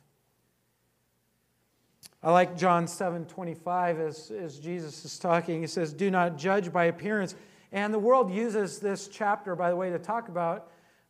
I 2.24 2.32
like 2.32 2.56
John 2.56 2.88
7 2.88 3.26
25 3.26 4.00
as, 4.00 4.32
as 4.32 4.60
Jesus 4.60 5.04
is 5.06 5.18
talking. 5.18 5.62
He 5.62 5.68
says, 5.68 5.94
Do 5.94 6.12
not 6.12 6.38
judge 6.38 6.72
by 6.72 6.86
appearance. 6.86 7.36
And 7.72 7.94
the 7.94 8.00
world 8.00 8.32
uses 8.32 8.80
this 8.80 9.08
chapter, 9.08 9.56
by 9.56 9.70
the 9.70 9.76
way, 9.76 9.90
to 9.90 9.98
talk 9.98 10.28
about 10.28 10.70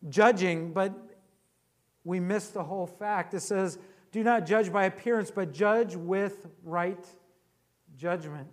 judging, 0.09 0.71
but 0.71 0.93
we 2.03 2.19
miss 2.19 2.49
the 2.49 2.63
whole 2.63 2.87
fact. 2.87 3.33
It 3.33 3.41
says, 3.41 3.77
Do 4.11 4.23
not 4.23 4.45
judge 4.45 4.71
by 4.71 4.85
appearance, 4.85 5.31
but 5.31 5.53
judge 5.53 5.95
with 5.95 6.47
right 6.63 7.05
judgment. 7.97 8.51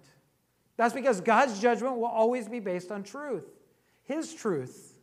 That's 0.76 0.94
because 0.94 1.20
God's 1.20 1.60
judgment 1.60 1.96
will 1.96 2.06
always 2.06 2.48
be 2.48 2.60
based 2.60 2.90
on 2.90 3.04
truth, 3.04 3.46
His 4.04 4.34
truth. 4.34 4.94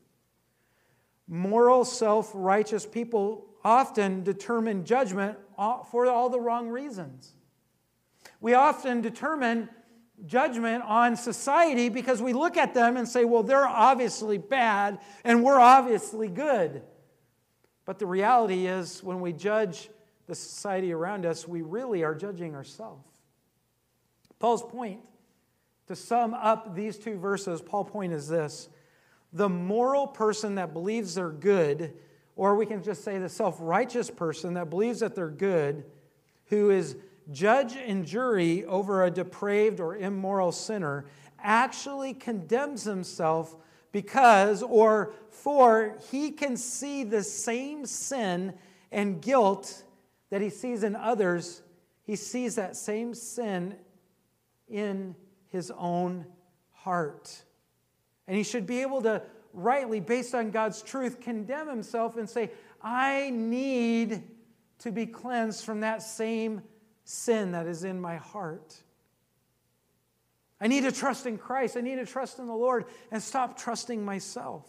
Moral, 1.27 1.85
self 1.85 2.31
righteous 2.33 2.85
people 2.85 3.45
often 3.63 4.23
determine 4.23 4.85
judgment 4.85 5.37
uh, 5.57 5.83
for 5.83 6.05
all 6.05 6.29
the 6.29 6.39
wrong 6.39 6.67
reasons. 6.67 7.34
We 8.41 8.53
often 8.53 9.01
determine 9.01 9.69
judgment 10.25 10.83
on 10.83 11.15
society 11.15 11.89
because 11.89 12.21
we 12.21 12.33
look 12.33 12.57
at 12.57 12.73
them 12.73 12.97
and 12.97 13.07
say, 13.07 13.25
well, 13.25 13.43
they're 13.43 13.67
obviously 13.67 14.37
bad 14.37 14.99
and 15.23 15.43
we're 15.43 15.59
obviously 15.59 16.27
good. 16.27 16.83
But 17.85 17.99
the 17.99 18.05
reality 18.05 18.65
is, 18.65 19.03
when 19.03 19.21
we 19.21 19.31
judge 19.31 19.89
the 20.27 20.35
society 20.35 20.91
around 20.91 21.25
us, 21.25 21.47
we 21.47 21.61
really 21.61 22.03
are 22.03 22.15
judging 22.15 22.55
ourselves. 22.55 23.05
Paul's 24.39 24.63
point, 24.63 25.01
to 25.87 25.95
sum 25.95 26.33
up 26.33 26.75
these 26.75 26.97
two 26.97 27.17
verses, 27.17 27.61
Paul's 27.61 27.91
point 27.91 28.11
is 28.11 28.27
this 28.27 28.69
the 29.31 29.49
moral 29.49 30.07
person 30.07 30.55
that 30.55 30.73
believes 30.73 31.15
they're 31.15 31.29
good, 31.29 31.93
or 32.35 32.55
we 32.55 32.65
can 32.65 32.81
just 32.81 33.03
say 33.03 33.19
the 33.19 33.29
self 33.29 33.57
righteous 33.59 34.09
person 34.09 34.55
that 34.55 34.69
believes 34.69 35.01
that 35.01 35.13
they're 35.13 35.29
good, 35.29 35.83
who 36.45 36.71
is 36.71 36.95
judge 37.31 37.75
and 37.75 38.05
jury 38.05 38.65
over 38.65 39.03
a 39.03 39.11
depraved 39.11 39.79
or 39.79 39.95
immoral 39.95 40.51
sinner 40.51 41.05
actually 41.39 42.13
condemns 42.13 42.83
himself 42.83 43.55
because 43.91 44.61
or 44.63 45.13
for 45.29 45.97
he 46.11 46.31
can 46.31 46.57
see 46.57 47.03
the 47.03 47.23
same 47.23 47.85
sin 47.85 48.53
and 48.91 49.21
guilt 49.21 49.83
that 50.29 50.41
he 50.41 50.49
sees 50.49 50.83
in 50.83 50.95
others, 50.95 51.61
he 52.03 52.15
sees 52.15 52.55
that 52.55 52.75
same 52.75 53.13
sin 53.13 53.75
in 54.67 55.15
his 55.47 55.71
own 55.77 56.25
heart. 56.73 57.43
And 58.27 58.35
he 58.35 58.43
should 58.43 58.65
be 58.65 58.81
able 58.81 59.01
to 59.03 59.21
rightly, 59.53 59.99
based 59.99 60.35
on 60.35 60.51
God's 60.51 60.81
truth, 60.81 61.21
condemn 61.21 61.69
himself 61.69 62.17
and 62.17 62.29
say, 62.29 62.51
I 62.81 63.29
need 63.31 64.23
to 64.79 64.91
be 64.91 65.05
cleansed 65.05 65.63
from 65.65 65.79
that 65.79 66.03
same 66.03 66.61
sin 67.05 67.51
that 67.51 67.67
is 67.67 67.83
in 67.83 68.01
my 68.01 68.17
heart. 68.17 68.75
I 70.59 70.67
need 70.67 70.81
to 70.81 70.91
trust 70.91 71.25
in 71.25 71.37
Christ. 71.37 71.77
I 71.77 71.81
need 71.81 71.95
to 71.95 72.05
trust 72.05 72.39
in 72.39 72.47
the 72.47 72.55
Lord 72.55 72.85
and 73.11 73.21
stop 73.21 73.57
trusting 73.57 74.03
myself. 74.03 74.67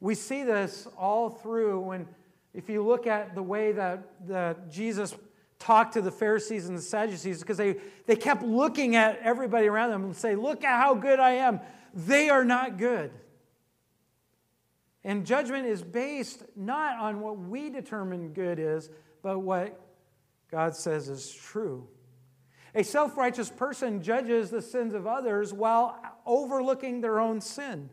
We 0.00 0.14
see 0.14 0.44
this 0.44 0.86
all 0.96 1.30
through 1.30 1.80
when, 1.80 2.08
if 2.54 2.68
you 2.68 2.86
look 2.86 3.06
at 3.06 3.34
the 3.34 3.42
way 3.42 3.72
that, 3.72 4.04
that 4.28 4.70
Jesus 4.70 5.14
talked 5.58 5.94
to 5.94 6.00
the 6.00 6.12
Pharisees 6.12 6.68
and 6.68 6.78
the 6.78 6.82
Sadducees, 6.82 7.40
because 7.40 7.56
they, 7.56 7.76
they 8.06 8.14
kept 8.14 8.42
looking 8.42 8.94
at 8.94 9.18
everybody 9.22 9.66
around 9.66 9.90
them 9.90 10.04
and 10.04 10.16
say, 10.16 10.36
Look 10.36 10.62
at 10.62 10.80
how 10.80 10.94
good 10.94 11.18
I 11.18 11.32
am. 11.32 11.60
They 11.92 12.30
are 12.30 12.44
not 12.44 12.78
good. 12.78 13.10
And 15.02 15.26
judgment 15.26 15.66
is 15.66 15.82
based 15.82 16.44
not 16.54 16.98
on 16.98 17.20
what 17.20 17.38
we 17.38 17.70
determine 17.70 18.32
good 18.32 18.60
is, 18.60 18.90
but 19.22 19.40
what 19.40 19.87
God 20.50 20.74
says 20.74 21.08
is 21.08 21.32
true. 21.32 21.88
A 22.74 22.84
self 22.84 23.16
righteous 23.16 23.50
person 23.50 24.02
judges 24.02 24.50
the 24.50 24.62
sins 24.62 24.94
of 24.94 25.06
others 25.06 25.52
while 25.52 26.00
overlooking 26.26 27.00
their 27.00 27.20
own 27.20 27.40
sin. 27.40 27.90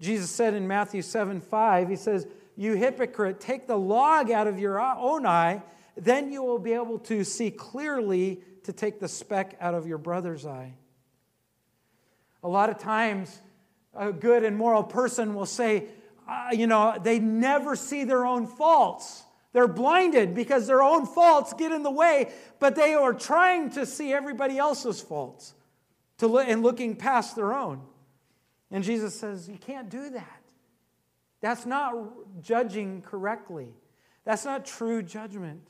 Jesus 0.00 0.30
said 0.30 0.54
in 0.54 0.68
Matthew 0.68 1.02
7 1.02 1.40
5, 1.40 1.88
He 1.88 1.96
says, 1.96 2.26
You 2.56 2.74
hypocrite, 2.74 3.40
take 3.40 3.66
the 3.66 3.78
log 3.78 4.30
out 4.30 4.46
of 4.46 4.58
your 4.58 4.80
own 4.80 5.26
eye, 5.26 5.62
then 5.96 6.32
you 6.32 6.42
will 6.42 6.58
be 6.58 6.72
able 6.72 6.98
to 7.00 7.24
see 7.24 7.50
clearly 7.50 8.42
to 8.64 8.72
take 8.72 9.00
the 9.00 9.08
speck 9.08 9.56
out 9.60 9.74
of 9.74 9.86
your 9.86 9.98
brother's 9.98 10.44
eye. 10.44 10.74
A 12.42 12.48
lot 12.48 12.68
of 12.68 12.78
times, 12.78 13.40
a 13.94 14.12
good 14.12 14.44
and 14.44 14.56
moral 14.56 14.84
person 14.84 15.34
will 15.34 15.46
say, 15.46 15.86
uh, 16.28 16.50
You 16.52 16.66
know, 16.66 16.98
they 17.02 17.18
never 17.18 17.76
see 17.76 18.04
their 18.04 18.26
own 18.26 18.46
faults. 18.46 19.22
They're 19.56 19.66
blinded 19.66 20.34
because 20.34 20.66
their 20.66 20.82
own 20.82 21.06
faults 21.06 21.54
get 21.54 21.72
in 21.72 21.82
the 21.82 21.90
way, 21.90 22.30
but 22.58 22.74
they 22.74 22.92
are 22.92 23.14
trying 23.14 23.70
to 23.70 23.86
see 23.86 24.12
everybody 24.12 24.58
else's 24.58 25.00
faults 25.00 25.54
to 26.18 26.26
look, 26.26 26.46
and 26.46 26.62
looking 26.62 26.94
past 26.94 27.36
their 27.36 27.54
own. 27.54 27.80
And 28.70 28.84
Jesus 28.84 29.18
says, 29.18 29.48
You 29.48 29.56
can't 29.56 29.88
do 29.88 30.10
that. 30.10 30.42
That's 31.40 31.64
not 31.64 31.94
judging 32.42 33.00
correctly. 33.00 33.68
That's 34.26 34.44
not 34.44 34.66
true 34.66 35.02
judgment. 35.02 35.62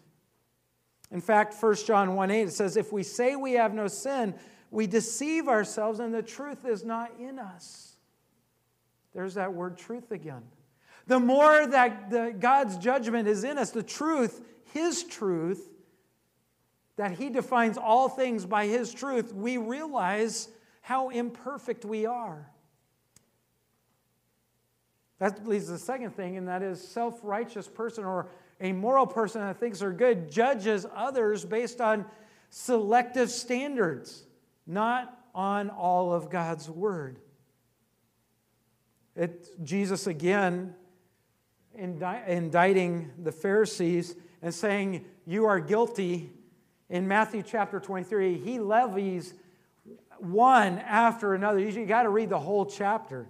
In 1.12 1.20
fact, 1.20 1.54
1 1.54 1.76
John 1.86 2.16
1 2.16 2.30
8, 2.32 2.40
it 2.40 2.52
says, 2.52 2.76
If 2.76 2.92
we 2.92 3.04
say 3.04 3.36
we 3.36 3.52
have 3.52 3.72
no 3.72 3.86
sin, 3.86 4.34
we 4.72 4.88
deceive 4.88 5.46
ourselves 5.46 6.00
and 6.00 6.12
the 6.12 6.22
truth 6.22 6.64
is 6.64 6.84
not 6.84 7.12
in 7.20 7.38
us. 7.38 7.94
There's 9.14 9.34
that 9.34 9.54
word 9.54 9.78
truth 9.78 10.10
again. 10.10 10.42
The 11.06 11.20
more 11.20 11.66
that 11.66 12.10
the, 12.10 12.34
God's 12.38 12.76
judgment 12.78 13.28
is 13.28 13.44
in 13.44 13.58
us, 13.58 13.70
the 13.70 13.82
truth, 13.82 14.40
His 14.72 15.04
truth, 15.04 15.68
that 16.96 17.12
He 17.12 17.30
defines 17.30 17.78
all 17.78 18.08
things 18.08 18.44
by 18.44 18.66
His 18.66 18.92
truth, 18.92 19.32
we 19.32 19.56
realize 19.56 20.48
how 20.80 21.10
imperfect 21.10 21.84
we 21.84 22.06
are. 22.06 22.50
That 25.18 25.46
leads 25.46 25.66
to 25.66 25.72
the 25.72 25.78
second 25.78 26.10
thing, 26.14 26.36
and 26.36 26.48
that 26.48 26.62
is 26.62 26.86
self 26.86 27.20
righteous 27.22 27.68
person 27.68 28.04
or 28.04 28.28
a 28.60 28.72
moral 28.72 29.06
person 29.06 29.40
that 29.42 29.58
thinks 29.58 29.80
they're 29.80 29.92
good 29.92 30.30
judges 30.30 30.86
others 30.94 31.44
based 31.44 31.80
on 31.80 32.04
selective 32.50 33.30
standards, 33.30 34.24
not 34.66 35.18
on 35.34 35.70
all 35.70 36.12
of 36.12 36.30
God's 36.30 36.68
word. 36.68 37.20
It, 39.14 39.64
Jesus 39.64 40.06
again 40.06 40.74
indicting 41.76 43.10
the 43.22 43.32
Pharisees 43.32 44.16
and 44.42 44.54
saying, 44.54 45.04
You 45.26 45.46
are 45.46 45.60
guilty. 45.60 46.32
In 46.88 47.08
Matthew 47.08 47.42
chapter 47.42 47.80
23, 47.80 48.38
he 48.38 48.60
levies 48.60 49.34
one 50.18 50.78
after 50.78 51.34
another. 51.34 51.58
You 51.58 51.84
got 51.84 52.04
to 52.04 52.10
read 52.10 52.28
the 52.28 52.38
whole 52.38 52.64
chapter. 52.64 53.26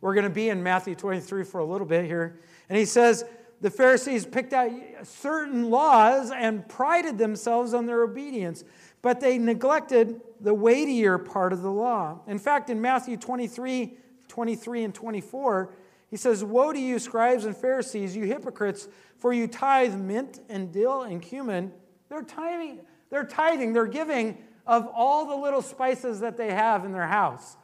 We're 0.00 0.14
going 0.14 0.24
to 0.24 0.30
be 0.30 0.48
in 0.48 0.62
Matthew 0.62 0.94
23 0.94 1.44
for 1.44 1.58
a 1.58 1.64
little 1.64 1.86
bit 1.86 2.04
here. 2.04 2.40
And 2.68 2.78
he 2.78 2.84
says, 2.84 3.24
the 3.60 3.70
Pharisees 3.70 4.26
picked 4.26 4.52
out 4.52 4.70
certain 5.04 5.70
laws 5.70 6.30
and 6.30 6.68
prided 6.68 7.16
themselves 7.16 7.72
on 7.72 7.86
their 7.86 8.02
obedience, 8.02 8.62
but 9.00 9.20
they 9.20 9.38
neglected 9.38 10.20
the 10.40 10.52
weightier 10.52 11.16
part 11.16 11.52
of 11.52 11.62
the 11.62 11.70
law. 11.70 12.20
In 12.26 12.38
fact, 12.38 12.68
in 12.68 12.80
Matthew 12.80 13.16
23, 13.16 13.96
23 14.28 14.84
and 14.84 14.94
24, 14.94 15.72
he 16.14 16.18
says, 16.18 16.44
Woe 16.44 16.72
to 16.72 16.78
you, 16.78 17.00
scribes 17.00 17.44
and 17.44 17.56
Pharisees, 17.56 18.14
you 18.14 18.22
hypocrites, 18.22 18.86
for 19.18 19.32
you 19.32 19.48
tithe 19.48 19.96
mint 19.96 20.38
and 20.48 20.72
dill 20.72 21.02
and 21.02 21.20
cumin. 21.20 21.72
They're 22.08 22.22
tithing, 22.22 22.82
they're 23.10 23.26
tithing, 23.26 23.72
they're 23.72 23.88
giving 23.88 24.38
of 24.64 24.86
all 24.94 25.26
the 25.26 25.34
little 25.34 25.60
spices 25.60 26.20
that 26.20 26.36
they 26.36 26.52
have 26.52 26.84
in 26.84 26.92
their 26.92 27.08
house. 27.08 27.56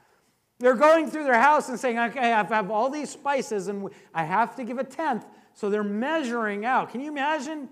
They're 0.59 0.75
going 0.75 1.09
through 1.13 1.23
their 1.23 1.41
house 1.41 1.69
and 1.69 1.79
saying, 1.79 1.97
okay, 1.97 2.33
I 2.33 2.43
have 2.43 2.73
all 2.73 2.91
these 2.91 3.11
spices 3.11 3.69
and 3.69 3.89
I 4.13 4.25
have 4.25 4.57
to 4.57 4.65
give 4.65 4.79
a 4.79 4.85
tenth. 4.85 5.25
So 5.55 5.71
they're 5.71 5.85
measuring 5.85 6.65
out. 6.65 6.91
Can 6.91 7.03
you 7.03 7.13
imagine 7.13 7.69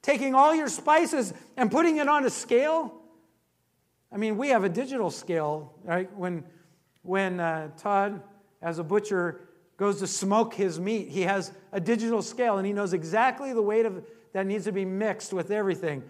taking 0.00 0.32
all 0.32 0.54
your 0.54 0.68
spices 0.68 1.34
and 1.56 1.72
putting 1.72 1.96
it 1.96 2.06
on 2.06 2.24
a 2.24 2.30
scale? 2.30 2.94
I 4.12 4.16
mean, 4.16 4.36
we 4.36 4.50
have 4.50 4.62
a 4.62 4.68
digital 4.68 5.10
scale, 5.10 5.74
right? 5.82 6.08
When, 6.16 6.44
when 7.02 7.40
uh, 7.40 7.70
Todd, 7.76 8.22
as 8.62 8.78
a 8.78 8.84
butcher, 8.84 9.47
goes 9.78 10.00
to 10.00 10.06
smoke 10.06 10.52
his 10.52 10.78
meat, 10.78 11.08
he 11.08 11.22
has 11.22 11.52
a 11.72 11.80
digital 11.80 12.20
scale 12.20 12.58
and 12.58 12.66
he 12.66 12.72
knows 12.72 12.92
exactly 12.92 13.54
the 13.54 13.62
weight 13.62 13.86
of 13.86 14.04
that 14.34 14.44
needs 14.44 14.64
to 14.64 14.72
be 14.72 14.84
mixed 14.84 15.32
with 15.32 15.50
everything, 15.50 16.02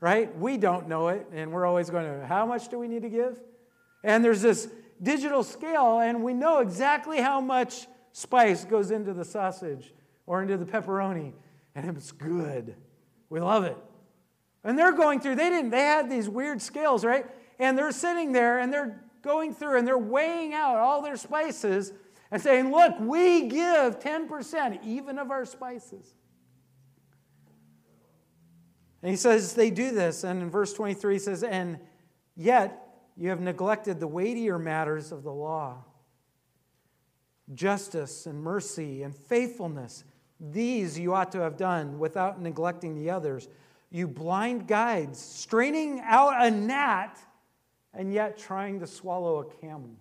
right? 0.00 0.36
We 0.36 0.56
don't 0.56 0.88
know 0.88 1.08
it, 1.08 1.26
and 1.32 1.52
we're 1.52 1.66
always 1.66 1.88
going 1.88 2.06
to, 2.06 2.26
how 2.26 2.44
much 2.44 2.68
do 2.68 2.78
we 2.78 2.88
need 2.88 3.02
to 3.02 3.08
give? 3.08 3.40
And 4.02 4.24
there's 4.24 4.42
this 4.42 4.68
digital 5.00 5.44
scale, 5.44 6.00
and 6.00 6.24
we 6.24 6.34
know 6.34 6.58
exactly 6.58 7.20
how 7.20 7.40
much 7.40 7.86
spice 8.12 8.64
goes 8.64 8.90
into 8.90 9.12
the 9.12 9.24
sausage 9.24 9.92
or 10.26 10.42
into 10.42 10.56
the 10.56 10.64
pepperoni, 10.64 11.32
and 11.74 11.96
it's 11.96 12.10
good. 12.10 12.74
We 13.28 13.40
love 13.40 13.64
it. 13.64 13.76
And 14.64 14.78
they're 14.78 14.92
going 14.92 15.20
through, 15.20 15.36
they 15.36 15.48
didn't, 15.48 15.70
they 15.70 15.80
had 15.80 16.10
these 16.10 16.28
weird 16.28 16.60
scales, 16.60 17.04
right? 17.04 17.26
And 17.58 17.78
they're 17.78 17.92
sitting 17.92 18.32
there 18.32 18.58
and 18.58 18.72
they're 18.72 19.00
going 19.22 19.54
through 19.54 19.78
and 19.78 19.86
they're 19.86 19.96
weighing 19.96 20.52
out 20.52 20.76
all 20.76 21.02
their 21.02 21.16
spices 21.16 21.92
and 22.30 22.40
saying, 22.40 22.70
Look, 22.70 22.94
we 23.00 23.48
give 23.48 23.98
10% 24.00 24.84
even 24.84 25.18
of 25.18 25.30
our 25.30 25.44
spices. 25.44 26.14
And 29.02 29.10
he 29.10 29.16
says 29.16 29.54
they 29.54 29.70
do 29.70 29.92
this. 29.92 30.24
And 30.24 30.42
in 30.42 30.50
verse 30.50 30.72
23, 30.72 31.14
he 31.14 31.18
says, 31.18 31.42
And 31.42 31.78
yet 32.36 32.86
you 33.16 33.30
have 33.30 33.40
neglected 33.40 34.00
the 34.00 34.06
weightier 34.06 34.58
matters 34.58 35.12
of 35.12 35.22
the 35.22 35.32
law 35.32 35.84
justice 37.54 38.26
and 38.26 38.40
mercy 38.40 39.02
and 39.02 39.14
faithfulness. 39.14 40.04
These 40.38 40.98
you 40.98 41.14
ought 41.14 41.32
to 41.32 41.40
have 41.40 41.56
done 41.56 41.98
without 41.98 42.40
neglecting 42.40 42.94
the 42.94 43.10
others. 43.10 43.48
You 43.90 44.06
blind 44.06 44.68
guides, 44.68 45.18
straining 45.18 46.00
out 46.04 46.44
a 46.44 46.50
gnat 46.50 47.18
and 47.92 48.12
yet 48.14 48.38
trying 48.38 48.80
to 48.80 48.86
swallow 48.86 49.40
a 49.40 49.44
camel. 49.60 49.96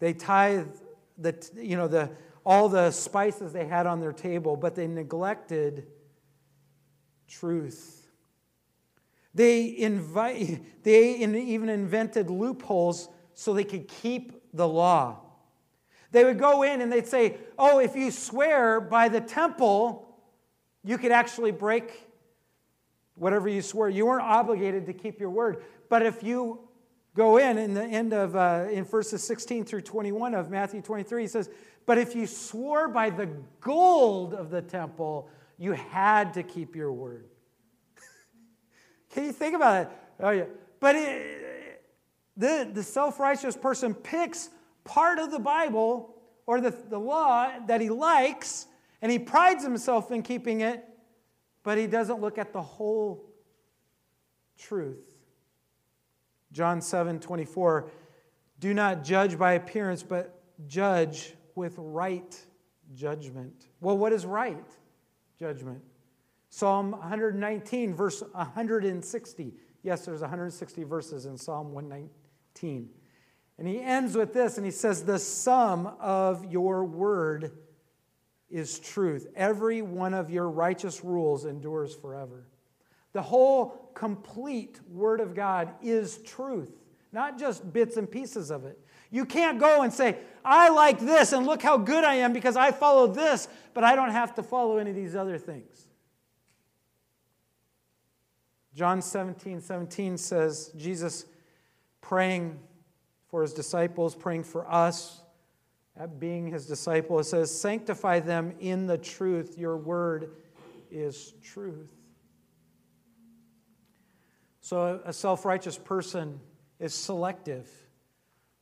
They 0.00 0.14
tithe 0.14 0.68
the, 1.16 1.48
you 1.54 1.76
know, 1.76 1.86
the, 1.86 2.10
all 2.44 2.68
the 2.68 2.90
spices 2.90 3.52
they 3.52 3.66
had 3.66 3.86
on 3.86 4.00
their 4.00 4.12
table, 4.12 4.56
but 4.56 4.74
they 4.74 4.88
neglected 4.88 5.86
truth. 7.28 8.08
They, 9.34 9.78
invite, 9.78 10.60
they 10.82 11.14
even 11.14 11.68
invented 11.68 12.30
loopholes 12.30 13.08
so 13.34 13.54
they 13.54 13.64
could 13.64 13.86
keep 13.86 14.32
the 14.52 14.66
law. 14.66 15.20
They 16.12 16.24
would 16.24 16.38
go 16.38 16.62
in 16.64 16.80
and 16.80 16.90
they'd 16.90 17.06
say, 17.06 17.36
Oh, 17.56 17.78
if 17.78 17.94
you 17.94 18.10
swear 18.10 18.80
by 18.80 19.08
the 19.08 19.20
temple, 19.20 20.18
you 20.82 20.98
could 20.98 21.12
actually 21.12 21.52
break 21.52 22.08
whatever 23.14 23.48
you 23.48 23.62
swear. 23.62 23.88
You 23.88 24.06
weren't 24.06 24.24
obligated 24.24 24.86
to 24.86 24.92
keep 24.92 25.20
your 25.20 25.30
word. 25.30 25.62
But 25.88 26.02
if 26.02 26.22
you 26.22 26.69
go 27.14 27.38
in, 27.38 27.58
in 27.58 27.74
the 27.74 27.84
end 27.84 28.12
of, 28.12 28.36
uh, 28.36 28.66
in 28.70 28.84
verses 28.84 29.22
16 29.24 29.64
through 29.64 29.82
21 29.82 30.34
of 30.34 30.50
Matthew 30.50 30.80
23, 30.80 31.22
he 31.22 31.28
says, 31.28 31.50
But 31.86 31.98
if 31.98 32.14
you 32.14 32.26
swore 32.26 32.88
by 32.88 33.10
the 33.10 33.28
gold 33.60 34.34
of 34.34 34.50
the 34.50 34.62
temple, 34.62 35.28
you 35.58 35.72
had 35.72 36.34
to 36.34 36.42
keep 36.42 36.74
your 36.76 36.92
word. 36.92 37.26
Can 39.10 39.24
you 39.24 39.32
think 39.32 39.54
about 39.54 39.82
it? 39.82 39.92
Oh, 40.20 40.30
yeah. 40.30 40.44
But 40.78 40.96
it, 40.96 41.82
the, 42.36 42.70
the 42.72 42.82
self 42.82 43.20
righteous 43.20 43.56
person 43.56 43.94
picks 43.94 44.50
part 44.84 45.18
of 45.18 45.30
the 45.30 45.38
Bible 45.38 46.14
or 46.46 46.60
the, 46.60 46.70
the 46.88 46.98
law 46.98 47.50
that 47.66 47.80
he 47.80 47.90
likes 47.90 48.66
and 49.02 49.10
he 49.10 49.18
prides 49.18 49.62
himself 49.62 50.10
in 50.10 50.22
keeping 50.22 50.60
it, 50.60 50.84
but 51.62 51.78
he 51.78 51.86
doesn't 51.86 52.20
look 52.20 52.38
at 52.38 52.52
the 52.52 52.62
whole 52.62 53.30
truth. 54.58 55.09
John 56.52 56.80
7 56.80 57.20
24, 57.20 57.90
do 58.58 58.74
not 58.74 59.04
judge 59.04 59.38
by 59.38 59.52
appearance, 59.52 60.02
but 60.02 60.42
judge 60.66 61.34
with 61.54 61.74
right 61.78 62.38
judgment. 62.94 63.68
Well, 63.80 63.96
what 63.96 64.12
is 64.12 64.26
right 64.26 64.66
judgment? 65.38 65.82
Psalm 66.50 66.92
119, 66.92 67.94
verse 67.94 68.22
160. 68.32 69.54
Yes, 69.82 70.04
there's 70.04 70.20
160 70.20 70.84
verses 70.84 71.26
in 71.26 71.38
Psalm 71.38 71.72
119. 71.72 72.90
And 73.58 73.68
he 73.68 73.80
ends 73.80 74.16
with 74.16 74.32
this, 74.32 74.56
and 74.56 74.64
he 74.64 74.72
says, 74.72 75.04
The 75.04 75.18
sum 75.18 75.86
of 76.00 76.44
your 76.50 76.84
word 76.84 77.52
is 78.48 78.78
truth. 78.78 79.28
Every 79.36 79.80
one 79.80 80.12
of 80.12 80.30
your 80.30 80.48
righteous 80.48 81.04
rules 81.04 81.44
endures 81.44 81.94
forever. 81.94 82.46
The 83.12 83.22
whole 83.22 83.89
complete 83.94 84.80
Word 84.90 85.20
of 85.20 85.34
God 85.34 85.70
is 85.82 86.18
truth, 86.18 86.70
not 87.12 87.38
just 87.38 87.72
bits 87.72 87.96
and 87.96 88.10
pieces 88.10 88.50
of 88.50 88.64
it. 88.64 88.78
You 89.10 89.24
can't 89.24 89.58
go 89.58 89.82
and 89.82 89.92
say, 89.92 90.18
I 90.44 90.68
like 90.68 91.00
this 91.00 91.32
and 91.32 91.46
look 91.46 91.62
how 91.62 91.76
good 91.76 92.04
I 92.04 92.16
am 92.16 92.32
because 92.32 92.56
I 92.56 92.70
follow 92.70 93.06
this, 93.06 93.48
but 93.74 93.84
I 93.84 93.96
don't 93.96 94.10
have 94.10 94.34
to 94.36 94.42
follow 94.42 94.78
any 94.78 94.90
of 94.90 94.96
these 94.96 95.16
other 95.16 95.38
things. 95.38 95.86
John 98.74 99.02
17 99.02 99.60
17 99.60 100.16
says, 100.16 100.70
Jesus 100.76 101.26
praying 102.00 102.58
for 103.28 103.42
his 103.42 103.52
disciples, 103.52 104.14
praying 104.14 104.44
for 104.44 104.70
us, 104.70 105.20
at 106.00 106.18
being 106.18 106.46
his 106.46 106.66
disciple, 106.66 107.18
it 107.18 107.24
says, 107.24 107.54
Sanctify 107.54 108.20
them 108.20 108.54
in 108.60 108.86
the 108.86 108.96
truth. 108.96 109.58
Your 109.58 109.76
word 109.76 110.30
is 110.90 111.34
truth. 111.42 111.90
So 114.60 115.00
a 115.04 115.12
self 115.12 115.44
righteous 115.44 115.78
person 115.78 116.40
is 116.78 116.94
selective. 116.94 117.68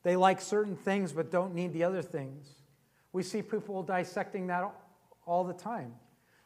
They 0.02 0.16
like 0.16 0.40
certain 0.40 0.76
things 0.76 1.12
but 1.12 1.30
don't 1.30 1.54
need 1.54 1.72
the 1.72 1.84
other 1.84 2.02
things. 2.02 2.48
We 3.12 3.22
see 3.22 3.42
people 3.42 3.82
dissecting 3.82 4.46
that 4.48 4.72
all 5.26 5.44
the 5.44 5.54
time. 5.54 5.94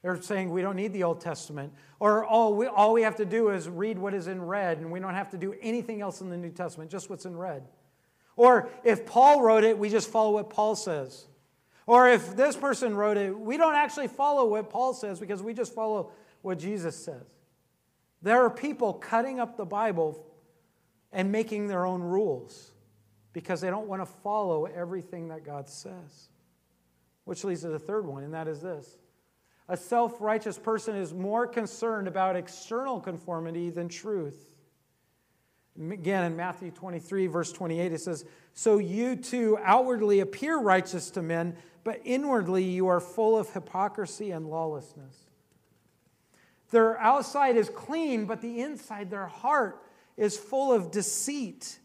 They're 0.03 0.21
saying 0.21 0.51
we 0.51 0.63
don't 0.63 0.77
need 0.77 0.93
the 0.93 1.05
Old 1.05 1.21
Testament. 1.21 1.73
Or 2.01 2.25
all 2.25 2.55
we, 2.55 2.67
all 2.67 2.93
we 2.93 3.03
have 3.03 3.17
to 3.17 3.25
do 3.25 3.51
is 3.51 3.69
read 3.69 3.99
what 3.99 4.15
is 4.15 4.27
in 4.27 4.43
red, 4.43 4.79
and 4.79 4.91
we 4.91 4.99
don't 4.99 5.15
have 5.15 5.31
to 5.31 5.39
do 5.39 5.55
anything 5.61 6.01
else 6.01 6.21
in 6.21 6.29
the 6.29 6.37
New 6.37 6.51
Testament, 6.51 6.91
just 6.91 7.09
what's 7.09 7.25
in 7.25 7.37
red. 7.37 7.63
Or 8.35 8.69
if 8.83 9.07
Paul 9.07 9.43
wrote 9.43 9.63
it, 9.63 9.79
we 9.79 9.89
just 9.89 10.11
follow 10.11 10.33
what 10.33 10.51
Paul 10.51 10.75
says. 10.75 11.27
Or 11.87 12.09
if 12.09 12.37
this 12.37 12.57
person 12.57 12.97
wrote 12.97 13.17
it, 13.17 13.39
we 13.39 13.57
don't 13.57 13.75
actually 13.75 14.09
follow 14.09 14.47
what 14.47 14.71
Paul 14.71 14.95
says 14.95 15.21
because 15.21 15.43
we 15.43 15.55
just 15.55 15.75
follow 15.75 16.11
what 16.41 16.59
Jesus 16.59 16.97
says. 16.97 17.27
There 18.23 18.45
are 18.45 18.51
people 18.51 18.95
cutting 18.95 19.41
up 19.41 19.57
the 19.57 19.65
Bible 19.65 20.25
and 21.13 21.33
making 21.33 21.67
their 21.67 21.85
own 21.85 22.03
rules 22.03 22.73
because 23.33 23.61
they 23.61 23.71
don't 23.71 23.89
want 23.89 24.03
to 24.03 24.07
follow 24.07 24.67
everything 24.67 25.29
that 25.29 25.45
God 25.45 25.69
says. 25.69 26.29
Which 27.25 27.45
leads 27.45 27.63
to 27.63 27.69
the 27.69 27.79
third 27.79 28.07
one, 28.07 28.25
and 28.25 28.35
that 28.35 28.49
is 28.49 28.61
this 28.61 28.99
a 29.69 29.77
self 29.77 30.21
righteous 30.21 30.59
person 30.59 30.97
is 30.97 31.15
more 31.15 31.47
concerned 31.47 32.09
about 32.09 32.37
external 32.37 33.01
conformity 33.01 33.71
than 33.71 33.89
truth. 33.89 34.51
Again, 35.79 36.25
in 36.25 36.37
Matthew 36.37 36.71
23, 36.71 37.29
verse 37.29 37.51
28, 37.53 37.93
it 37.93 38.01
says, 38.01 38.27
So 38.53 38.79
you 38.79 39.17
too 39.17 39.59
outwardly 39.63 40.21
appear 40.21 40.59
righteous 40.59 41.11
to 41.13 41.23
men, 41.23 41.57
but 41.83 42.01
inwardly 42.05 42.63
you 42.63 42.89
are 42.89 43.01
full 43.01 43.39
of 43.39 43.51
hypocrisy 43.51 44.33
and 44.33 44.51
lawlessness. 44.51 45.32
Their 46.73 46.99
outside 46.99 47.57
is 47.57 47.69
clean, 47.69 48.25
but 48.25 48.41
the 48.41 48.61
inside, 48.61 49.11
their 49.11 49.27
heart, 49.27 49.85
is 50.17 50.39
full 50.39 50.73
of 50.73 50.91
deceit. 50.91 51.79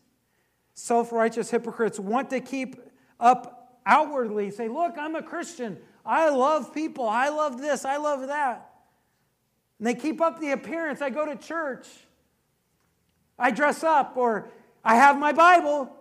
Self 0.74 1.12
righteous 1.12 1.52
hypocrites 1.52 2.00
want 2.00 2.30
to 2.32 2.40
keep 2.40 2.78
up 3.20 3.80
outwardly, 3.86 4.50
say, 4.50 4.70
Look, 4.70 4.96
I'm 4.98 5.16
a 5.16 5.22
Christian. 5.22 5.78
I 6.06 6.30
love 6.30 6.74
people. 6.74 7.08
I 7.08 7.28
love 7.28 7.60
this. 7.60 7.84
I 7.84 7.98
love 7.98 8.28
that. 8.28 8.70
And 9.78 9.88
they 9.88 9.94
keep 9.94 10.22
up 10.22 10.40
the 10.40 10.52
appearance. 10.54 11.02
I 11.02 11.10
go 11.10 11.26
to 11.26 11.36
church. 11.36 11.86
I 13.38 13.52
dress 13.52 13.84
up, 13.84 14.16
or 14.16 14.50
I 14.86 14.96
have 14.96 15.20
my 15.20 15.34
Bible. 15.34 15.94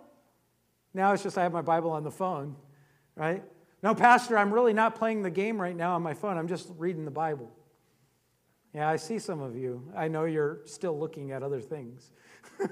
Now 0.93 1.11
it's 1.11 1.23
just 1.23 1.37
I 1.37 1.43
have 1.43 1.51
my 1.51 1.61
Bible 1.61 1.91
on 1.91 2.05
the 2.05 2.11
phone, 2.11 2.55
right? 3.15 3.43
No, 3.83 3.93
Pastor, 3.93 4.37
I'm 4.37 4.53
really 4.53 4.73
not 4.73 4.95
playing 4.95 5.23
the 5.23 5.29
game 5.29 5.59
right 5.59 5.75
now 5.75 5.95
on 5.95 6.01
my 6.01 6.13
phone. 6.13 6.37
I'm 6.37 6.47
just 6.47 6.69
reading 6.77 7.03
the 7.03 7.11
Bible. 7.11 7.51
Yeah, 8.73 8.89
I 8.89 8.95
see 8.97 9.19
some 9.19 9.41
of 9.41 9.55
you. 9.55 9.91
I 9.95 10.07
know 10.07 10.25
you're 10.25 10.59
still 10.65 10.97
looking 10.97 11.31
at 11.31 11.43
other 11.43 11.61
things. 11.61 12.11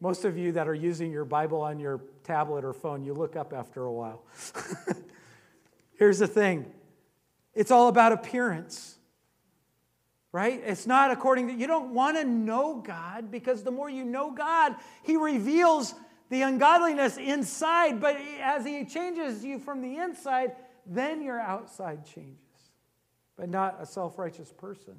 Most 0.00 0.24
of 0.24 0.36
you 0.36 0.52
that 0.52 0.68
are 0.68 0.74
using 0.74 1.12
your 1.12 1.24
Bible 1.24 1.60
on 1.62 1.78
your 1.78 2.02
tablet 2.24 2.64
or 2.64 2.72
phone, 2.72 3.04
you 3.04 3.14
look 3.14 3.36
up 3.36 3.52
after 3.52 3.84
a 3.84 3.92
while. 3.92 4.24
Here's 5.94 6.18
the 6.18 6.26
thing 6.26 6.72
it's 7.54 7.70
all 7.70 7.88
about 7.88 8.12
appearance, 8.12 8.98
right? 10.32 10.60
It's 10.64 10.86
not 10.86 11.10
according 11.10 11.48
to, 11.48 11.54
you 11.54 11.66
don't 11.66 11.94
want 11.94 12.16
to 12.16 12.24
know 12.24 12.82
God 12.84 13.30
because 13.30 13.62
the 13.62 13.70
more 13.70 13.88
you 13.88 14.04
know 14.04 14.32
God, 14.32 14.74
He 15.04 15.16
reveals 15.16 15.94
the 16.30 16.42
ungodliness 16.42 17.16
inside. 17.16 18.00
But 18.00 18.16
as 18.40 18.66
He 18.66 18.84
changes 18.84 19.44
you 19.44 19.58
from 19.58 19.80
the 19.80 19.98
inside, 19.98 20.56
then 20.84 21.22
your 21.22 21.40
outside 21.40 22.04
changes, 22.04 22.43
but 23.36 23.48
not 23.48 23.78
a 23.80 23.86
self 23.86 24.18
righteous 24.18 24.52
person. 24.52 24.94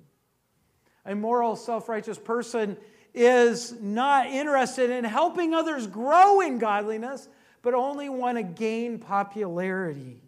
A 1.05 1.15
moral, 1.15 1.55
self 1.55 1.87
righteous 1.89 2.17
person 2.17 2.77
is 3.13 3.73
not 3.81 4.27
interested 4.27 4.89
in 4.89 5.03
helping 5.03 5.53
others 5.53 5.87
grow 5.87 6.41
in 6.41 6.57
godliness, 6.57 7.29
but 7.61 7.73
only 7.73 8.09
want 8.09 8.37
to 8.37 8.43
gain 8.43 8.99
popularity. 8.99 10.21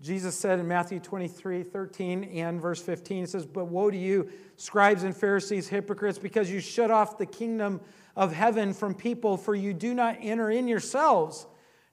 Jesus 0.00 0.34
said 0.34 0.58
in 0.58 0.66
Matthew 0.66 0.98
23 0.98 1.62
13 1.62 2.24
and 2.24 2.60
verse 2.60 2.80
15, 2.80 3.24
it 3.24 3.30
says, 3.30 3.44
But 3.44 3.66
woe 3.66 3.90
to 3.90 3.96
you, 3.96 4.30
scribes 4.56 5.02
and 5.02 5.14
Pharisees, 5.14 5.68
hypocrites, 5.68 6.18
because 6.18 6.50
you 6.50 6.60
shut 6.60 6.90
off 6.90 7.18
the 7.18 7.26
kingdom 7.26 7.80
of 8.16 8.32
heaven 8.32 8.72
from 8.72 8.94
people, 8.94 9.36
for 9.36 9.54
you 9.54 9.74
do 9.74 9.92
not 9.92 10.16
enter 10.20 10.50
in 10.50 10.68
yourselves, 10.68 11.46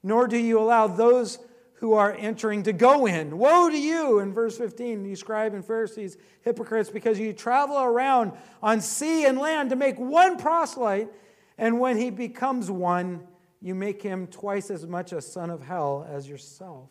nor 0.04 0.28
do 0.28 0.38
you 0.38 0.60
allow 0.60 0.88
those 0.88 1.38
who 1.80 1.94
are 1.94 2.12
entering 2.14 2.64
to 2.64 2.74
go 2.74 3.06
in. 3.06 3.38
Woe 3.38 3.70
to 3.70 3.78
you, 3.78 4.20
in 4.20 4.34
verse 4.34 4.58
15, 4.58 5.06
you 5.06 5.16
scribes 5.16 5.54
and 5.54 5.64
Pharisees, 5.64 6.18
hypocrites, 6.42 6.90
because 6.90 7.20
you 7.20 7.34
travel 7.34 7.78
around 7.78 8.32
on 8.64 8.82
sea 8.82 9.26
and 9.26 9.38
land 9.38 9.70
to 9.70 9.76
make 9.76 9.98
one 9.98 10.38
proselyte, 10.38 11.10
and 11.58 11.80
when 11.80 11.98
he 11.98 12.10
becomes 12.10 12.72
one, 12.72 13.28
you 13.62 13.76
make 13.76 14.02
him 14.02 14.28
twice 14.28 14.72
as 14.72 14.88
much 14.88 15.12
a 15.12 15.22
son 15.22 15.50
of 15.50 15.62
hell 15.62 16.08
as 16.10 16.28
yourself. 16.28 16.90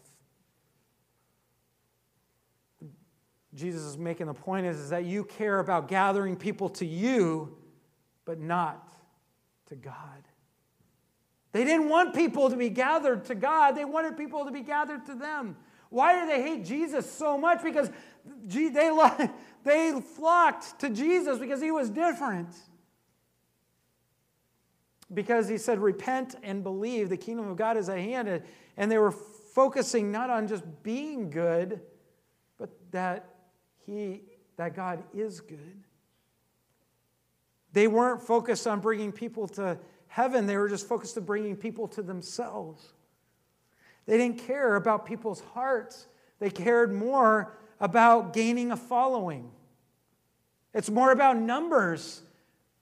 Jesus 3.54 3.82
is 3.82 3.98
making 3.98 4.26
the 4.26 4.34
point 4.34 4.66
is, 4.66 4.78
is 4.78 4.90
that 4.90 5.04
you 5.04 5.24
care 5.24 5.58
about 5.58 5.88
gathering 5.88 6.36
people 6.36 6.68
to 6.70 6.86
you, 6.86 7.56
but 8.24 8.38
not 8.38 8.92
to 9.66 9.74
God. 9.74 10.25
They 11.56 11.64
didn't 11.64 11.88
want 11.88 12.14
people 12.14 12.50
to 12.50 12.56
be 12.56 12.68
gathered 12.68 13.24
to 13.24 13.34
God, 13.34 13.76
they 13.76 13.86
wanted 13.86 14.18
people 14.18 14.44
to 14.44 14.50
be 14.50 14.60
gathered 14.60 15.06
to 15.06 15.14
them. 15.14 15.56
Why 15.88 16.20
do 16.20 16.26
they 16.26 16.42
hate 16.42 16.66
Jesus 16.66 17.10
so 17.10 17.38
much? 17.38 17.62
Because 17.64 17.90
they, 18.44 18.90
they 19.64 19.98
flocked 20.02 20.80
to 20.80 20.90
Jesus 20.90 21.38
because 21.38 21.62
he 21.62 21.70
was 21.70 21.88
different. 21.88 22.50
Because 25.14 25.48
he 25.48 25.56
said, 25.56 25.78
Repent 25.78 26.34
and 26.42 26.62
believe, 26.62 27.08
the 27.08 27.16
kingdom 27.16 27.48
of 27.48 27.56
God 27.56 27.78
is 27.78 27.88
at 27.88 28.00
hand. 28.00 28.42
And 28.76 28.92
they 28.92 28.98
were 28.98 29.12
focusing 29.12 30.12
not 30.12 30.28
on 30.28 30.48
just 30.48 30.62
being 30.82 31.30
good, 31.30 31.80
but 32.58 32.68
that 32.90 33.30
he, 33.86 34.24
that 34.58 34.76
God 34.76 35.04
is 35.14 35.40
good. 35.40 35.84
They 37.72 37.86
weren't 37.86 38.20
focused 38.20 38.66
on 38.66 38.80
bringing 38.80 39.10
people 39.10 39.48
to 39.48 39.78
heaven, 40.16 40.46
they 40.46 40.56
were 40.56 40.66
just 40.66 40.88
focused 40.88 41.18
on 41.18 41.24
bringing 41.24 41.54
people 41.54 41.86
to 41.86 42.00
themselves. 42.00 42.94
They 44.06 44.16
didn't 44.16 44.38
care 44.38 44.76
about 44.76 45.04
people's 45.04 45.42
hearts, 45.52 46.06
they 46.38 46.48
cared 46.48 46.90
more 46.90 47.58
about 47.80 48.32
gaining 48.32 48.72
a 48.72 48.78
following. 48.78 49.50
It's 50.72 50.88
more 50.88 51.12
about 51.12 51.36
numbers, 51.36 52.22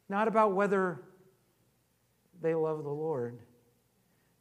not 0.08 0.28
about 0.28 0.52
whether 0.52 1.02
they 2.40 2.54
love 2.54 2.84
the 2.84 2.90
Lord. 2.90 3.40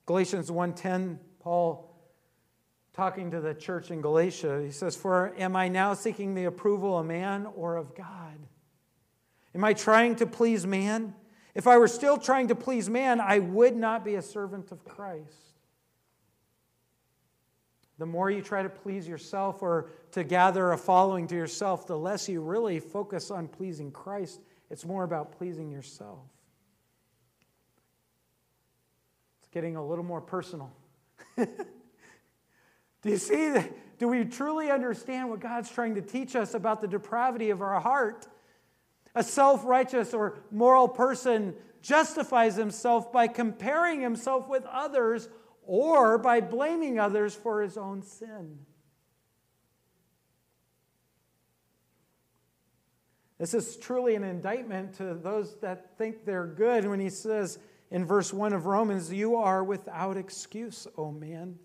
Galatians 0.06 0.52
1:10 0.52 1.18
Paul 1.40 1.90
talking 2.94 3.32
to 3.32 3.42
the 3.42 3.56
church 3.56 3.90
in 3.90 4.02
Galatia. 4.02 4.62
He 4.64 4.72
says, 4.72 4.96
For 4.96 5.34
am 5.40 5.56
I 5.56 5.68
now 5.68 5.96
seeking 5.96 6.36
the 6.36 6.46
approval 6.46 7.00
of 7.00 7.08
man 7.08 7.48
or 7.56 7.76
of 7.76 7.96
God? 7.96 8.38
Am 9.56 9.64
I 9.64 9.74
trying 9.74 10.16
to 10.18 10.28
please 10.28 10.68
man? 10.68 11.16
If 11.56 11.68
I 11.68 11.78
were 11.78 11.88
still 11.88 12.18
trying 12.18 12.48
to 12.48 12.56
please 12.56 12.90
man, 12.90 13.22
I 13.22 13.40
would 13.40 13.76
not 13.76 14.04
be 14.04 14.16
a 14.16 14.22
servant 14.22 14.72
of 14.72 14.84
Christ. 14.86 15.54
The 18.00 18.06
more 18.08 18.32
you 18.32 18.42
try 18.42 18.64
to 18.64 18.70
please 18.70 19.08
yourself 19.08 19.62
or 19.62 19.92
to 20.12 20.24
gather 20.24 20.72
a 20.72 20.78
following 20.78 21.28
to 21.28 21.36
yourself, 21.36 21.86
the 21.86 21.98
less 21.98 22.28
you 22.28 22.42
really 22.42 22.80
focus 22.80 23.30
on 23.30 23.48
pleasing 23.48 23.92
Christ. 23.92 24.42
It's 24.72 24.84
more 24.84 25.04
about 25.04 25.38
pleasing 25.38 25.72
yourself. 25.72 26.20
It's 29.40 29.50
getting 29.50 29.76
a 29.76 29.86
little 29.86 30.04
more 30.04 30.22
personal. 30.22 30.72
Do 31.38 31.46
you 33.04 33.18
see? 33.18 33.54
Do 34.00 34.08
we 34.08 34.26
truly 34.26 34.72
understand 34.72 35.30
what 35.30 35.40
God's 35.40 35.70
trying 35.70 35.94
to 35.96 36.02
teach 36.02 36.36
us 36.36 36.56
about 36.56 36.82
the 36.82 36.88
depravity 36.88 37.52
of 37.52 37.62
our 37.62 37.80
heart? 37.80 38.28
A 39.16 39.24
self 39.24 39.64
righteous 39.66 40.14
or 40.14 40.40
moral 40.52 40.88
person 40.88 41.56
justifies 41.82 42.56
himself 42.56 43.12
by 43.12 43.28
comparing 43.28 44.02
himself 44.02 44.48
with 44.48 44.66
others 44.66 45.30
or 45.66 46.18
by 46.18 46.42
blaming 46.42 47.00
others 47.00 47.36
for 47.36 47.62
his 47.62 47.78
own 47.78 48.02
sin. 48.02 48.60
This 53.38 53.54
is 53.54 53.76
truly 53.76 54.16
an 54.16 54.24
indictment 54.24 54.94
to 54.96 55.14
those 55.14 55.58
that 55.60 55.98
think 55.98 56.26
they're 56.26 56.48
good 56.48 56.88
when 56.88 57.00
he 57.00 57.10
says 57.10 57.60
in 57.92 58.06
verse 58.06 58.34
1 58.34 58.54
of 58.54 58.66
Romans, 58.66 59.12
You 59.12 59.36
are 59.36 59.64
without 59.64 60.18
excuse, 60.18 60.88
O 60.98 61.12
man. 61.12 61.60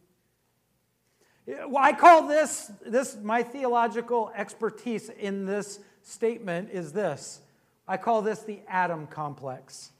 I 1.77 1.93
call 1.93 2.27
this, 2.27 2.71
this 2.85 3.17
my 3.23 3.43
theological 3.43 4.31
expertise 4.35 5.09
in 5.09 5.47
this 5.47 5.79
statement 6.09 6.71
is 6.73 6.93
this. 6.93 7.41
I 7.87 7.97
call 7.97 8.23
this 8.23 8.41
the 8.41 8.61
Adam 8.67 9.07
complex. 9.07 9.91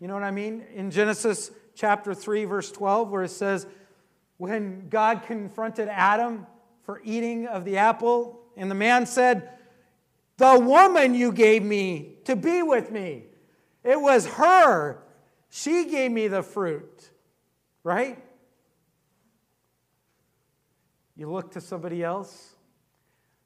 You 0.00 0.06
know 0.06 0.14
what 0.14 0.22
I 0.22 0.30
mean? 0.30 0.64
In 0.74 0.90
Genesis 0.90 1.50
chapter 1.74 2.14
3, 2.14 2.44
verse 2.44 2.70
12, 2.70 3.10
where 3.10 3.24
it 3.24 3.30
says, 3.30 3.66
when 4.36 4.88
God 4.88 5.24
confronted 5.24 5.88
Adam 5.88 6.46
for 6.84 7.00
eating 7.04 7.46
of 7.48 7.64
the 7.64 7.78
apple, 7.78 8.40
and 8.56 8.70
the 8.70 8.76
man 8.76 9.06
said, 9.06 9.50
The 10.36 10.58
woman 10.58 11.14
you 11.14 11.32
gave 11.32 11.64
me 11.64 12.14
to 12.24 12.36
be 12.36 12.62
with 12.62 12.92
me, 12.92 13.24
it 13.82 14.00
was 14.00 14.26
her. 14.26 15.02
She 15.50 15.86
gave 15.86 16.12
me 16.12 16.28
the 16.28 16.42
fruit, 16.42 17.10
right? 17.82 18.22
You 21.16 21.30
look 21.30 21.52
to 21.52 21.60
somebody 21.60 22.04
else. 22.04 22.54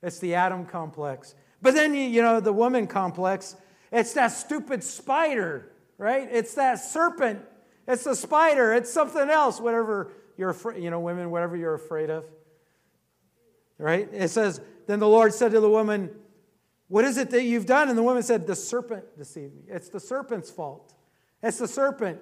It's 0.03 0.19
the 0.19 0.35
Adam 0.35 0.67
complex. 0.67 1.35
But 1.61 1.75
then, 1.75 1.95
you, 1.95 2.03
you 2.03 2.23
know, 2.23 2.41
the 2.41 2.53
woman 2.53 2.87
complex, 2.87 3.57
it's 3.93 4.15
that 4.15 4.29
stupid 4.29 4.83
spider, 4.83 5.71
right? 5.99 6.29
It's 6.31 6.55
that 6.55 6.77
serpent. 6.77 7.41
It's 7.87 8.05
the 8.05 8.17
spider. 8.17 8.73
It's 8.73 8.93
something 8.93 9.31
else, 9.31 9.61
whatever 9.61 10.11
you're 10.37 10.51
afraid, 10.51 10.83
you 10.83 10.91
know, 10.91 11.01
women, 11.01 11.31
whatever 11.31 11.57
you're 11.57 11.75
afraid 11.75 12.11
of. 12.11 12.25
Right? 13.79 14.09
It 14.13 14.29
says, 14.29 14.61
Then 14.87 14.99
the 14.99 15.09
Lord 15.09 15.35
said 15.35 15.53
to 15.53 15.61
the 15.61 15.71
woman, 15.71 16.11
What 16.89 17.05
is 17.05 17.19
it 17.19 17.31
that 17.31 17.43
you've 17.43 17.67
done? 17.67 17.89
And 17.89 17.99
the 17.99 18.03
woman 18.03 18.23
said, 18.23 18.47
The 18.47 18.57
serpent 18.57 19.17
deceived 19.17 19.55
me. 19.55 19.63
It's 19.69 19.89
the 19.89 20.01
serpent's 20.01 20.51
fault. 20.51 20.95
It's 21.43 21.59
the 21.59 21.69
serpent 21.69 22.21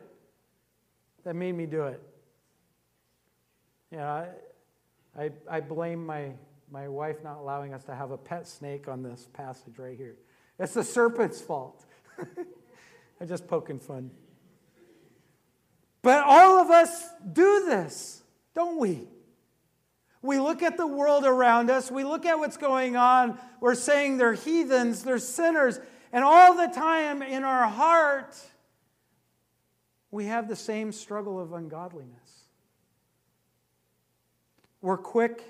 that 1.25 1.35
made 1.35 1.53
me 1.53 1.67
do 1.67 1.85
it. 1.85 2.03
Yeah, 3.91 4.27
I, 5.19 5.31
I 5.51 5.61
blame 5.61 6.07
my, 6.07 6.33
my 6.71 6.89
wife 6.89 7.23
not 7.25 7.39
allowing 7.39 7.75
us 7.75 7.85
to 7.85 7.95
have 7.95 8.11
a 8.11 8.19
pet 8.19 8.47
snake 8.47 8.89
on 8.89 9.03
this 9.03 9.29
passage 9.33 9.79
right 9.79 9.97
here. 9.97 10.17
It's 10.59 10.75
the 10.75 10.85
serpent's 10.85 11.41
fault. 11.41 11.85
I'm 13.21 13.29
just 13.29 13.49
poking 13.49 13.79
fun. 13.79 14.11
But 16.03 16.25
all 16.25 16.59
of 16.59 16.71
us 16.71 17.09
do 17.33 17.65
this, 17.67 18.23
don't 18.55 18.79
we? 18.79 19.09
We 20.23 20.39
look 20.39 20.63
at 20.63 20.77
the 20.77 20.87
world 20.87 21.25
around 21.25 21.71
us, 21.71 21.91
we 21.91 22.05
look 22.05 22.27
at 22.27 22.39
what's 22.39 22.59
going 22.59 22.97
on, 22.97 23.39
we're 23.61 23.75
saying 23.75 24.19
they're 24.19 24.35
heathens, 24.35 25.03
they're 25.03 25.19
sinners, 25.19 25.81
and 26.13 26.25
all 26.25 26.55
the 26.55 26.67
time 26.67 27.23
in 27.23 27.43
our 27.43 27.69
heart, 27.69 28.37
we 30.11 30.27
have 30.27 30.49
the 30.49 30.57
same 30.57 30.93
struggle 30.93 31.41
of 31.41 31.53
ungodliness. 31.53 32.45
We're 34.83 34.99
quick 34.99 35.43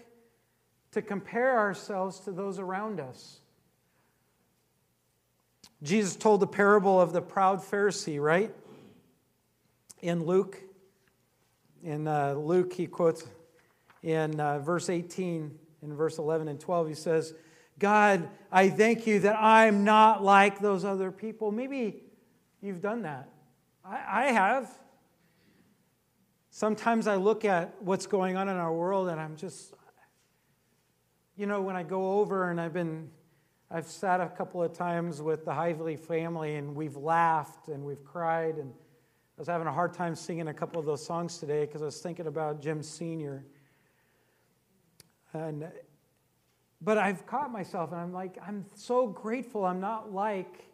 to 0.92 1.02
compare 1.02 1.58
ourselves 1.58 2.20
to 2.20 2.32
those 2.32 2.58
around 2.58 3.00
us. 3.00 3.40
Jesus 5.82 6.16
told 6.16 6.40
the 6.40 6.46
parable 6.46 7.00
of 7.00 7.12
the 7.12 7.22
proud 7.22 7.60
Pharisee, 7.60 8.20
right? 8.20 8.54
In 10.02 10.24
Luke, 10.24 10.58
in 11.82 12.06
uh, 12.06 12.34
Luke, 12.34 12.72
he 12.72 12.86
quotes 12.86 13.24
in 14.02 14.38
uh, 14.40 14.58
verse 14.58 14.90
18, 14.90 15.58
in 15.82 15.94
verse 15.94 16.18
11 16.18 16.48
and 16.48 16.60
12, 16.60 16.88
he 16.88 16.94
says, 16.94 17.34
God, 17.78 18.28
I 18.52 18.68
thank 18.68 19.06
you 19.06 19.20
that 19.20 19.36
I'm 19.40 19.84
not 19.84 20.22
like 20.22 20.60
those 20.60 20.84
other 20.84 21.10
people. 21.10 21.50
Maybe 21.50 22.02
you've 22.60 22.82
done 22.82 23.02
that. 23.02 23.28
I, 23.84 24.26
I 24.28 24.32
have. 24.32 24.70
Sometimes 26.50 27.06
I 27.06 27.16
look 27.16 27.44
at 27.44 27.74
what's 27.80 28.06
going 28.06 28.36
on 28.36 28.48
in 28.48 28.56
our 28.56 28.72
world 28.72 29.08
and 29.08 29.18
I'm 29.18 29.36
just, 29.36 29.72
you 31.40 31.46
know, 31.46 31.62
when 31.62 31.74
I 31.74 31.82
go 31.82 32.20
over 32.20 32.50
and 32.50 32.60
I've 32.60 32.74
been, 32.74 33.08
I've 33.70 33.86
sat 33.86 34.20
a 34.20 34.28
couple 34.28 34.62
of 34.62 34.74
times 34.74 35.22
with 35.22 35.46
the 35.46 35.54
Hively 35.54 35.96
family 35.96 36.56
and 36.56 36.74
we've 36.74 36.98
laughed 36.98 37.68
and 37.68 37.82
we've 37.82 38.04
cried. 38.04 38.56
And 38.56 38.70
I 38.70 39.40
was 39.40 39.48
having 39.48 39.66
a 39.66 39.72
hard 39.72 39.94
time 39.94 40.14
singing 40.14 40.48
a 40.48 40.52
couple 40.52 40.78
of 40.78 40.84
those 40.84 41.02
songs 41.02 41.38
today 41.38 41.64
because 41.64 41.80
I 41.80 41.86
was 41.86 41.98
thinking 41.98 42.26
about 42.26 42.60
Jim 42.60 42.82
Sr. 42.82 43.46
And, 45.32 45.66
but 46.82 46.98
I've 46.98 47.24
caught 47.24 47.50
myself 47.50 47.92
and 47.92 48.02
I'm 48.02 48.12
like, 48.12 48.36
I'm 48.46 48.66
so 48.74 49.06
grateful 49.06 49.64
I'm 49.64 49.80
not 49.80 50.12
like 50.12 50.66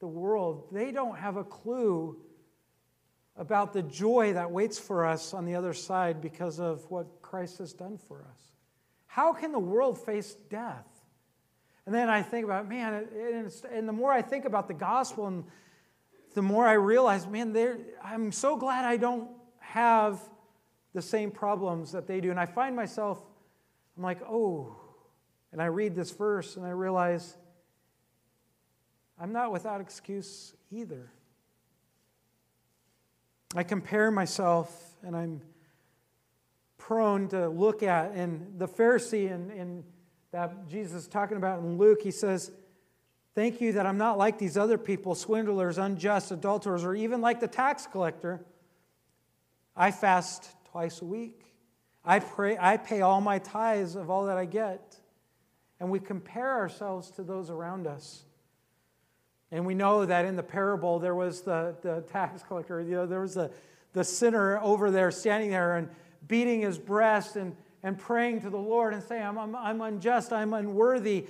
the 0.00 0.08
world. 0.08 0.68
They 0.72 0.90
don't 0.90 1.18
have 1.18 1.36
a 1.36 1.44
clue 1.44 2.16
about 3.36 3.74
the 3.74 3.82
joy 3.82 4.32
that 4.32 4.50
waits 4.50 4.78
for 4.78 5.04
us 5.04 5.34
on 5.34 5.44
the 5.44 5.54
other 5.54 5.74
side 5.74 6.22
because 6.22 6.60
of 6.60 6.90
what 6.90 7.20
Christ 7.20 7.58
has 7.58 7.74
done 7.74 7.98
for 7.98 8.24
us. 8.30 8.47
How 9.18 9.32
can 9.32 9.50
the 9.50 9.58
world 9.58 9.98
face 9.98 10.36
death? 10.48 10.86
And 11.86 11.92
then 11.92 12.08
I 12.08 12.22
think 12.22 12.44
about, 12.44 12.68
man, 12.68 13.08
and 13.68 13.88
the 13.88 13.92
more 13.92 14.12
I 14.12 14.22
think 14.22 14.44
about 14.44 14.68
the 14.68 14.74
gospel, 14.74 15.26
and 15.26 15.42
the 16.34 16.42
more 16.42 16.64
I 16.64 16.74
realize, 16.74 17.26
man, 17.26 17.84
I'm 18.00 18.30
so 18.30 18.56
glad 18.56 18.84
I 18.84 18.96
don't 18.96 19.28
have 19.58 20.20
the 20.94 21.02
same 21.02 21.32
problems 21.32 21.90
that 21.90 22.06
they 22.06 22.20
do. 22.20 22.30
And 22.30 22.38
I 22.38 22.46
find 22.46 22.76
myself, 22.76 23.18
I'm 23.96 24.04
like, 24.04 24.22
oh, 24.22 24.76
and 25.50 25.60
I 25.60 25.66
read 25.66 25.96
this 25.96 26.12
verse 26.12 26.56
and 26.56 26.64
I 26.64 26.70
realize 26.70 27.36
I'm 29.20 29.32
not 29.32 29.50
without 29.50 29.80
excuse 29.80 30.54
either. 30.70 31.10
I 33.56 33.64
compare 33.64 34.12
myself 34.12 34.94
and 35.02 35.16
I'm 35.16 35.40
prone 36.88 37.28
to 37.28 37.50
look 37.50 37.82
at. 37.82 38.12
And 38.12 38.58
the 38.58 38.66
Pharisee 38.66 39.30
in 39.30 39.84
that 40.32 40.68
Jesus 40.68 41.02
is 41.02 41.06
talking 41.06 41.36
about 41.36 41.58
in 41.60 41.76
Luke, 41.76 42.00
he 42.02 42.10
says, 42.10 42.50
Thank 43.34 43.60
you 43.60 43.74
that 43.74 43.84
I'm 43.84 43.98
not 43.98 44.16
like 44.16 44.38
these 44.38 44.56
other 44.56 44.78
people, 44.78 45.14
swindlers, 45.14 45.76
unjust, 45.76 46.32
adulterers, 46.32 46.84
or 46.84 46.94
even 46.94 47.20
like 47.20 47.40
the 47.40 47.46
tax 47.46 47.86
collector. 47.86 48.44
I 49.76 49.90
fast 49.90 50.50
twice 50.72 51.02
a 51.02 51.04
week. 51.04 51.44
I 52.04 52.18
pray, 52.20 52.56
I 52.58 52.78
pay 52.78 53.02
all 53.02 53.20
my 53.20 53.38
tithes 53.38 53.94
of 53.94 54.08
all 54.10 54.26
that 54.26 54.38
I 54.38 54.46
get. 54.46 54.96
And 55.78 55.90
we 55.90 56.00
compare 56.00 56.54
ourselves 56.54 57.10
to 57.12 57.22
those 57.22 57.50
around 57.50 57.86
us. 57.86 58.24
And 59.52 59.66
we 59.66 59.74
know 59.74 60.06
that 60.06 60.24
in 60.24 60.36
the 60.36 60.42
parable, 60.42 60.98
there 60.98 61.14
was 61.14 61.42
the, 61.42 61.76
the 61.82 62.00
tax 62.10 62.42
collector, 62.42 62.80
you 62.80 62.92
know, 62.92 63.06
there 63.06 63.20
was 63.20 63.34
the, 63.34 63.52
the 63.92 64.02
sinner 64.02 64.58
over 64.60 64.90
there 64.90 65.10
standing 65.10 65.50
there, 65.50 65.76
and 65.76 65.88
beating 66.26 66.60
his 66.60 66.78
breast 66.78 67.36
and, 67.36 67.56
and 67.82 67.98
praying 67.98 68.42
to 68.42 68.50
the 68.50 68.58
Lord 68.58 68.94
and 68.94 69.02
saying, 69.02 69.22
I'm, 69.22 69.38
I'm, 69.38 69.56
I'm 69.56 69.80
unjust, 69.80 70.32
I'm 70.32 70.52
unworthy. 70.54 71.26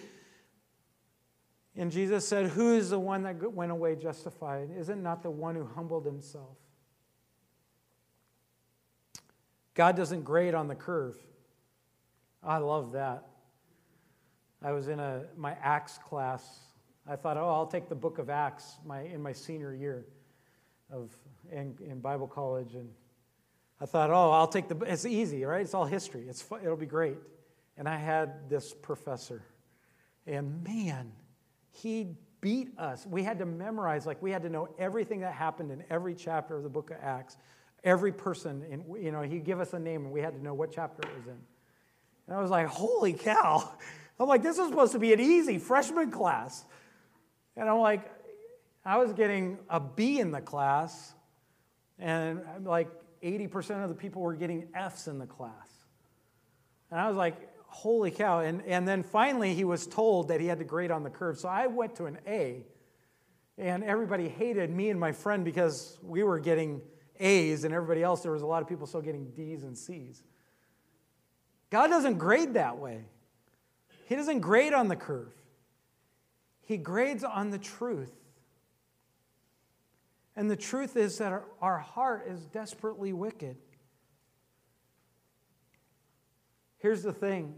And 1.77 1.93
Jesus 1.93 2.27
said, 2.27 2.47
Who 2.51 2.75
is 2.75 2.91
the 2.91 2.99
one 2.99 3.23
that 3.23 3.53
went 3.53 3.71
away 3.71 3.95
justified? 3.95 4.71
Is 4.77 4.89
it 4.89 4.97
not 4.97 5.23
the 5.23 5.31
one 5.31 5.55
who 5.55 5.65
humbled 5.65 6.05
himself? 6.05 6.57
God 9.75 9.97
doesn't 9.97 10.23
grade 10.23 10.55
on 10.55 10.67
the 10.67 10.75
curve. 10.75 11.17
I 12.43 12.59
love 12.59 12.93
that. 12.93 13.29
I 14.61 14.73
was 14.73 14.89
in 14.89 14.99
a, 14.99 15.23
my 15.37 15.57
Acts 15.63 15.99
class. 15.99 16.59
I 17.07 17.15
thought, 17.15 17.37
oh, 17.37 17.49
I'll 17.49 17.67
take 17.67 17.89
the 17.89 17.95
book 17.95 18.19
of 18.19 18.29
Acts 18.29 18.79
my, 18.85 19.03
in 19.03 19.23
my 19.23 19.33
senior 19.33 19.73
year 19.73 20.05
of, 20.91 21.17
in, 21.53 21.77
in 21.87 22.01
Bible 22.01 22.27
college. 22.27 22.75
And 22.75 22.89
I 23.81 23.87
thought, 23.87 24.11
oh, 24.11 24.31
I'll 24.31 24.49
take 24.49 24.69
the, 24.69 24.77
it's 24.81 25.07
easy, 25.07 25.45
right? 25.45 25.61
It's 25.61 25.75
all 25.75 25.85
history. 25.85 26.27
It's 26.29 26.45
it'll 26.63 26.77
be 26.77 26.87
great. 26.87 27.17
And 27.77 27.89
I 27.89 27.97
had 27.97 28.49
this 28.51 28.75
professor, 28.75 29.43
and 30.27 30.65
man, 30.65 31.13
he 31.71 32.17
beat 32.41 32.77
us. 32.79 33.07
We 33.07 33.23
had 33.23 33.39
to 33.39 33.47
memorize, 33.47 34.07
like 34.07 34.21
we 34.21 34.31
had 34.31 34.43
to 34.43 34.49
know 34.49 34.69
everything 34.79 35.21
that 35.21 35.33
happened 35.33 35.71
in 35.71 35.85
every 35.91 36.15
chapter 36.15 36.57
of 36.57 36.63
the 36.63 36.69
book 36.69 36.91
of 36.91 36.97
Acts. 37.03 37.37
Every 37.85 38.11
person, 38.11 38.65
in, 38.69 38.85
you 39.01 39.13
know, 39.13 39.23
he'd 39.23 39.45
give 39.45 39.61
us 39.61 39.73
a 39.73 39.79
name, 39.79 40.05
and 40.05 40.13
we 40.13 40.21
had 40.21 40.35
to 40.35 40.43
know 40.43 40.55
what 40.55 40.73
chapter 40.73 41.09
it 41.09 41.17
was 41.17 41.27
in. 41.27 41.39
And 42.27 42.37
I 42.37 42.41
was 42.41 42.51
like, 42.51 42.67
holy 42.67 43.13
cow. 43.13 43.73
I'm 44.19 44.27
like, 44.27 44.43
this 44.43 44.59
is 44.59 44.69
supposed 44.69 44.93
to 44.93 44.99
be 44.99 45.13
an 45.13 45.21
easy 45.21 45.59
freshman 45.59 46.11
class. 46.11 46.65
And 47.57 47.69
I'm 47.69 47.79
like, 47.79 48.11
I 48.85 48.97
was 48.99 49.13
getting 49.13 49.59
a 49.71 49.79
B 49.79 50.19
in 50.19 50.33
the 50.33 50.41
class, 50.41 51.15
and 51.99 52.41
I'm 52.57 52.65
like, 52.65 52.89
80% 53.23 53.83
of 53.83 53.89
the 53.89 53.95
people 53.95 54.23
were 54.23 54.35
getting 54.35 54.69
F's 54.75 55.09
in 55.09 55.19
the 55.19 55.27
class. 55.27 55.69
And 56.91 57.01
I 57.01 57.09
was 57.09 57.17
like, 57.17 57.37
holy 57.67 58.11
cow. 58.11 58.41
And, 58.41 58.63
and 58.63 58.87
then 58.87 59.03
finally, 59.03 59.55
he 59.55 59.65
was 59.65 59.87
told 59.87 60.29
that 60.29 60.41
he 60.41 60.47
had 60.47 60.59
to 60.59 60.65
grade 60.65 60.91
on 60.91 61.03
the 61.03 61.11
curve. 61.11 61.39
So 61.39 61.49
I 61.49 61.67
went 61.67 61.97
to 61.97 62.07
an 62.07 62.19
A, 62.27 62.65
and 63.57 63.85
everybody 63.85 64.29
hated 64.29 64.71
me 64.71 64.91
and 64.91 64.99
my 64.99 65.13
friend 65.13 65.45
because 65.45 65.99
we 66.03 66.23
were 66.23 66.39
getting 66.39 66.81
A's, 67.21 67.65
and 67.65 67.75
everybody 67.75 68.03
else, 68.03 68.23
there 68.23 68.33
was 68.33 68.43
a 68.43 68.47
lot 68.47 68.63
of 68.63 68.69
people 68.69 68.87
still 68.87 69.03
getting 69.03 69.31
D's 69.31 69.65
and 69.65 69.77
C's. 69.77 70.23
God 71.71 71.89
doesn't 71.89 72.19
grade 72.19 72.55
that 72.55 72.79
way, 72.79 73.05
He 74.07 74.15
doesn't 74.15 74.41
grade 74.41 74.73
on 74.73 74.89
the 74.89 74.97
curve, 74.97 75.33
He 76.63 76.77
grades 76.77 77.25
on 77.25 77.51
the 77.51 77.59
truth. 77.59 78.13
And 80.39 80.49
the 80.49 80.55
truth 80.55 80.97
is 80.97 81.19
that 81.19 81.33
our, 81.33 81.45
our 81.61 81.79
heart 81.79 82.29
is 82.29 82.47
desperately 82.47 83.13
wicked. 83.13 83.57
Here's 86.79 87.03
the 87.03 87.13
thing 87.13 87.57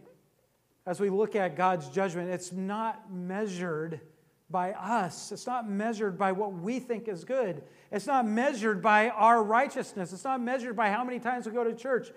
as 0.87 0.99
we 0.99 1.11
look 1.11 1.37
at 1.37 1.57
God's 1.57 1.91
judgment, 1.91 2.31
it's 2.31 2.53
not 2.53 3.13
measured 3.13 4.01
by 4.49 4.73
us. 4.73 5.31
It's 5.31 5.47
not 5.47 5.69
measured 5.69 6.17
by 6.17 6.33
what 6.33 6.55
we 6.55 6.79
think 6.79 7.07
is 7.07 7.23
good. 7.23 7.63
It's 7.93 8.07
not 8.07 8.27
measured 8.27 8.81
by 8.81 9.11
our 9.11 9.43
righteousness. 9.43 10.15
It's 10.15 10.25
not 10.25 10.41
measured 10.41 10.75
by 10.75 10.89
how 10.89 11.05
many 11.05 11.19
times 11.19 11.45
we 11.45 11.53
go 11.53 11.63
to 11.63 11.75
church. 11.75 12.09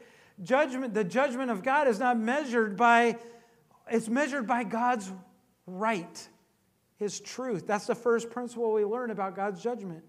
Judgment, 0.41 0.93
the 0.93 1.04
judgment 1.04 1.52
of 1.52 1.62
God 1.62 1.89
is 1.89 1.99
not 1.99 2.17
measured 2.17 2.78
by, 2.78 3.17
it's 3.91 4.08
measured 4.08 4.47
by 4.47 4.63
God's 4.63 5.12
right, 5.67 6.30
His 6.99 7.19
truth. 7.19 7.67
That's 7.67 7.88
the 7.88 7.95
first 7.95 8.30
principle 8.30 8.71
we 8.71 8.86
learn 8.86 9.12
about 9.12 9.36
God's 9.36 9.62
judgment. 9.62 10.06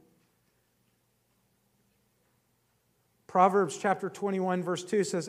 Proverbs 3.34 3.76
chapter 3.76 4.08
21, 4.08 4.62
verse 4.62 4.84
2 4.84 5.02
says, 5.02 5.28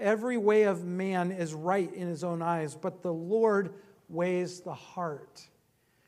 Every 0.00 0.36
way 0.36 0.64
of 0.64 0.84
man 0.84 1.30
is 1.30 1.54
right 1.54 1.94
in 1.94 2.08
his 2.08 2.24
own 2.24 2.42
eyes, 2.42 2.74
but 2.74 3.02
the 3.02 3.12
Lord 3.12 3.72
weighs 4.08 4.62
the 4.62 4.74
heart. 4.74 5.46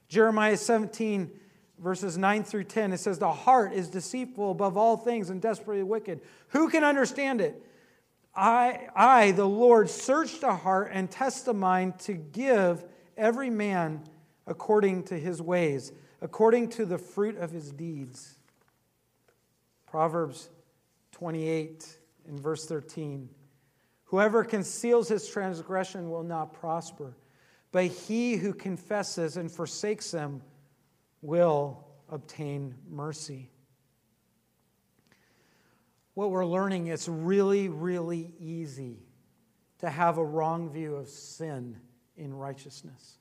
Jeremiah 0.08 0.56
17, 0.56 1.30
verses 1.78 2.18
9 2.18 2.42
through 2.42 2.64
10, 2.64 2.92
it 2.92 2.98
says, 2.98 3.20
The 3.20 3.30
heart 3.30 3.72
is 3.72 3.86
deceitful 3.86 4.50
above 4.50 4.76
all 4.76 4.96
things 4.96 5.30
and 5.30 5.40
desperately 5.40 5.84
wicked. 5.84 6.22
Who 6.48 6.70
can 6.70 6.82
understand 6.82 7.40
it? 7.40 7.64
I, 8.34 8.88
I, 8.96 9.30
the 9.30 9.46
Lord, 9.48 9.88
search 9.88 10.40
the 10.40 10.56
heart 10.56 10.90
and 10.92 11.08
test 11.08 11.44
the 11.44 11.54
mind 11.54 12.00
to 12.00 12.14
give 12.14 12.84
every 13.16 13.48
man 13.48 14.02
according 14.48 15.04
to 15.04 15.14
his 15.16 15.40
ways, 15.40 15.92
according 16.20 16.70
to 16.70 16.84
the 16.84 16.98
fruit 16.98 17.36
of 17.36 17.52
his 17.52 17.70
deeds. 17.70 18.34
Proverbs 19.86 20.48
28 21.18 21.98
in 22.28 22.38
verse 22.38 22.64
13. 22.66 23.28
Whoever 24.04 24.44
conceals 24.44 25.08
his 25.08 25.28
transgression 25.28 26.10
will 26.10 26.22
not 26.22 26.52
prosper, 26.52 27.16
but 27.72 27.86
he 27.86 28.36
who 28.36 28.54
confesses 28.54 29.36
and 29.36 29.50
forsakes 29.50 30.12
them 30.12 30.42
will 31.20 31.84
obtain 32.08 32.76
mercy. 32.88 33.50
What 36.14 36.30
we're 36.30 36.46
learning, 36.46 36.86
it's 36.86 37.08
really, 37.08 37.68
really 37.68 38.32
easy 38.38 39.00
to 39.80 39.90
have 39.90 40.18
a 40.18 40.24
wrong 40.24 40.70
view 40.70 40.94
of 40.94 41.08
sin 41.08 41.78
in 42.16 42.32
righteousness. 42.32 43.18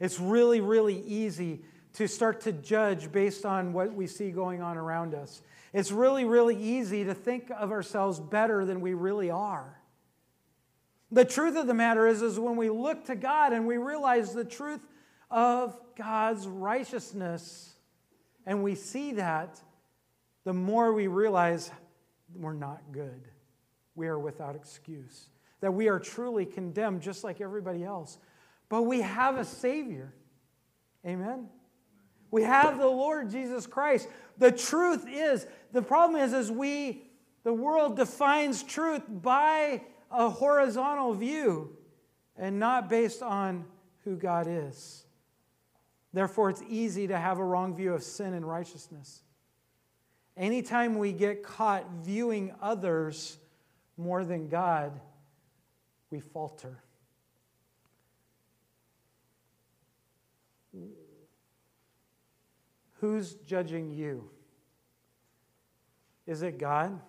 It's 0.00 0.18
really, 0.18 0.60
really 0.60 1.00
easy 1.02 1.62
to 1.94 2.06
start 2.06 2.42
to 2.42 2.52
judge 2.52 3.10
based 3.10 3.44
on 3.44 3.72
what 3.72 3.92
we 3.92 4.06
see 4.06 4.30
going 4.30 4.62
on 4.62 4.76
around 4.76 5.14
us. 5.14 5.42
It's 5.72 5.92
really, 5.92 6.24
really 6.24 6.56
easy 6.56 7.04
to 7.04 7.14
think 7.14 7.50
of 7.50 7.72
ourselves 7.72 8.20
better 8.20 8.64
than 8.64 8.80
we 8.80 8.94
really 8.94 9.30
are. 9.30 9.78
The 11.10 11.24
truth 11.24 11.56
of 11.56 11.66
the 11.66 11.74
matter 11.74 12.06
is, 12.06 12.22
is 12.22 12.38
when 12.38 12.56
we 12.56 12.68
look 12.70 13.06
to 13.06 13.16
God 13.16 13.52
and 13.52 13.66
we 13.66 13.78
realize 13.78 14.34
the 14.34 14.44
truth 14.44 14.80
of 15.30 15.78
God's 15.96 16.46
righteousness, 16.46 17.74
and 18.46 18.62
we 18.62 18.74
see 18.74 19.12
that, 19.12 19.60
the 20.44 20.52
more 20.52 20.92
we 20.92 21.06
realize 21.06 21.70
we're 22.34 22.52
not 22.52 22.80
good. 22.92 23.28
We 23.94 24.06
are 24.08 24.18
without 24.18 24.54
excuse. 24.54 25.28
That 25.60 25.74
we 25.74 25.88
are 25.88 25.98
truly 25.98 26.46
condemned 26.46 27.02
just 27.02 27.24
like 27.24 27.40
everybody 27.40 27.84
else. 27.84 28.18
But 28.68 28.82
we 28.82 29.00
have 29.00 29.36
a 29.36 29.44
Savior. 29.44 30.14
Amen? 31.04 31.48
We 32.30 32.42
have 32.42 32.78
the 32.78 32.86
Lord 32.86 33.30
Jesus 33.30 33.66
Christ. 33.66 34.08
The 34.36 34.52
truth 34.52 35.06
is, 35.08 35.46
the 35.72 35.82
problem 35.82 36.20
is, 36.20 36.32
is 36.32 36.50
we, 36.52 37.04
the 37.44 37.52
world 37.52 37.96
defines 37.96 38.62
truth 38.62 39.02
by 39.08 39.82
a 40.10 40.28
horizontal 40.28 41.14
view. 41.14 41.76
and 42.38 42.58
not 42.58 42.88
based 42.88 43.22
on 43.22 43.64
who 44.04 44.16
God 44.16 44.46
is. 44.48 45.04
Therefore, 46.12 46.50
it's 46.50 46.62
easy 46.68 47.08
to 47.08 47.18
have 47.18 47.38
a 47.38 47.44
wrong 47.44 47.74
view 47.74 47.92
of 47.92 48.02
sin 48.02 48.32
and 48.32 48.48
righteousness. 48.48 49.22
Anytime 50.36 50.98
we 50.98 51.12
get 51.12 51.42
caught 51.42 51.84
viewing 52.02 52.54
others 52.62 53.36
more 53.96 54.24
than 54.24 54.48
God, 54.48 54.98
we 56.10 56.20
falter. 56.20 56.78
Who's 63.00 63.34
judging 63.34 63.92
you? 63.92 64.28
Is 66.26 66.42
it 66.42 66.58
God? 66.58 67.00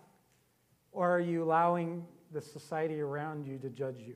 Or 0.92 1.10
are 1.10 1.20
you 1.20 1.44
allowing 1.44 2.06
the 2.32 2.42
society 2.42 3.02
around 3.02 3.46
you 3.46 3.58
to 3.60 3.70
judge 3.70 4.00
you? 4.00 4.16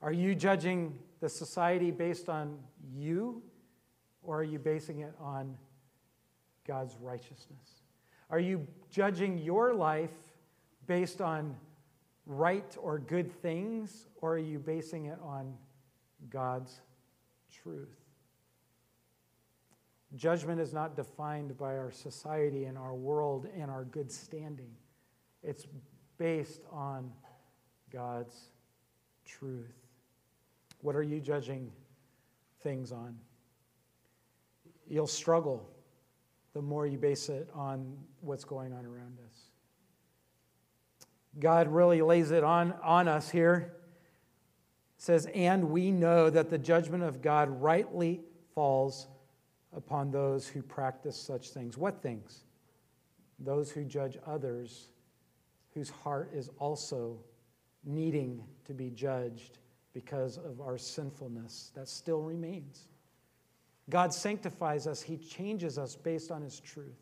Are 0.00 0.12
you 0.12 0.34
judging 0.34 0.98
the 1.20 1.28
society 1.28 1.92
based 1.92 2.28
on 2.28 2.58
you, 2.92 3.42
or 4.22 4.40
are 4.40 4.44
you 4.44 4.58
basing 4.58 5.00
it 5.00 5.14
on 5.20 5.56
God's 6.66 6.96
righteousness? 7.00 7.84
Are 8.28 8.40
you 8.40 8.66
judging 8.90 9.38
your 9.38 9.72
life 9.72 10.10
based 10.86 11.20
on 11.20 11.56
right 12.26 12.76
or 12.80 12.98
good 12.98 13.30
things, 13.30 14.08
or 14.16 14.34
are 14.34 14.38
you 14.38 14.58
basing 14.58 15.06
it 15.06 15.18
on 15.22 15.54
God's 16.28 16.80
truth? 17.62 18.01
Judgment 20.16 20.60
is 20.60 20.74
not 20.74 20.94
defined 20.94 21.56
by 21.56 21.76
our 21.76 21.90
society 21.90 22.64
and 22.64 22.76
our 22.76 22.94
world 22.94 23.46
and 23.56 23.70
our 23.70 23.84
good 23.84 24.10
standing. 24.10 24.70
It's 25.42 25.66
based 26.18 26.62
on 26.70 27.10
God's 27.90 28.34
truth. 29.24 29.72
What 30.82 30.96
are 30.96 31.02
you 31.02 31.20
judging 31.20 31.72
things 32.62 32.92
on? 32.92 33.16
You'll 34.86 35.06
struggle 35.06 35.68
the 36.52 36.60
more 36.60 36.86
you 36.86 36.98
base 36.98 37.30
it 37.30 37.48
on 37.54 37.96
what's 38.20 38.44
going 38.44 38.72
on 38.72 38.84
around 38.84 39.18
us. 39.26 39.34
God 41.38 41.68
really 41.68 42.02
lays 42.02 42.30
it 42.30 42.44
on, 42.44 42.74
on 42.82 43.08
us 43.08 43.30
here. 43.30 43.76
It 44.98 45.02
says, 45.02 45.26
And 45.34 45.70
we 45.70 45.90
know 45.90 46.28
that 46.28 46.50
the 46.50 46.58
judgment 46.58 47.02
of 47.02 47.22
God 47.22 47.48
rightly 47.62 48.20
falls 48.54 49.06
upon 49.74 50.10
those 50.10 50.46
who 50.46 50.62
practice 50.62 51.16
such 51.16 51.50
things. 51.50 51.76
What 51.78 52.02
things? 52.02 52.44
Those 53.38 53.70
who 53.70 53.84
judge 53.84 54.18
others, 54.26 54.88
whose 55.74 55.90
heart 55.90 56.30
is 56.34 56.50
also 56.58 57.18
needing 57.84 58.44
to 58.66 58.74
be 58.74 58.90
judged 58.90 59.58
because 59.92 60.38
of 60.38 60.60
our 60.60 60.78
sinfulness 60.78 61.70
that 61.74 61.88
still 61.88 62.22
remains. 62.22 62.88
God 63.90 64.14
sanctifies 64.14 64.86
us, 64.86 65.02
He 65.02 65.16
changes 65.16 65.78
us 65.78 65.96
based 65.96 66.30
on 66.30 66.42
His 66.42 66.60
truth. 66.60 67.00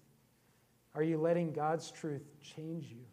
Are 0.94 1.02
you 1.02 1.18
letting 1.18 1.52
God's 1.52 1.90
truth 1.90 2.26
change 2.40 2.86
you? 2.90 3.04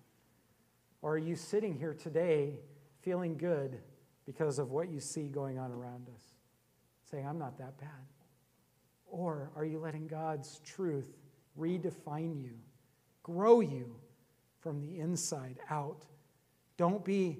Or 1.01 1.14
are 1.14 1.20
you 1.20 1.36
sitting 1.36 1.76
here 1.76 1.93
today 1.93 2.60
feeling 3.01 3.38
good 3.38 3.78
because 4.26 4.58
of 4.58 4.72
what 4.72 4.89
you 4.89 4.99
see 4.99 5.28
going 5.28 5.60
on 5.60 5.72
around 5.72 6.08
us? 6.14 6.24
Saying, 7.12 7.28
I'm 7.28 7.38
not 7.38 7.58
that 7.60 7.78
bad. 7.80 8.16
Or 9.08 9.51
are 9.55 9.66
you 9.66 9.80
letting 9.80 10.08
God's 10.08 10.60
truth 10.60 11.10
redefine 11.58 12.41
you, 12.41 12.53
grow 13.24 13.62
you 13.62 13.95
from 14.60 14.82
the 14.82 14.99
inside 14.99 15.58
out? 15.70 16.05
Don't 16.78 17.03
be 17.03 17.39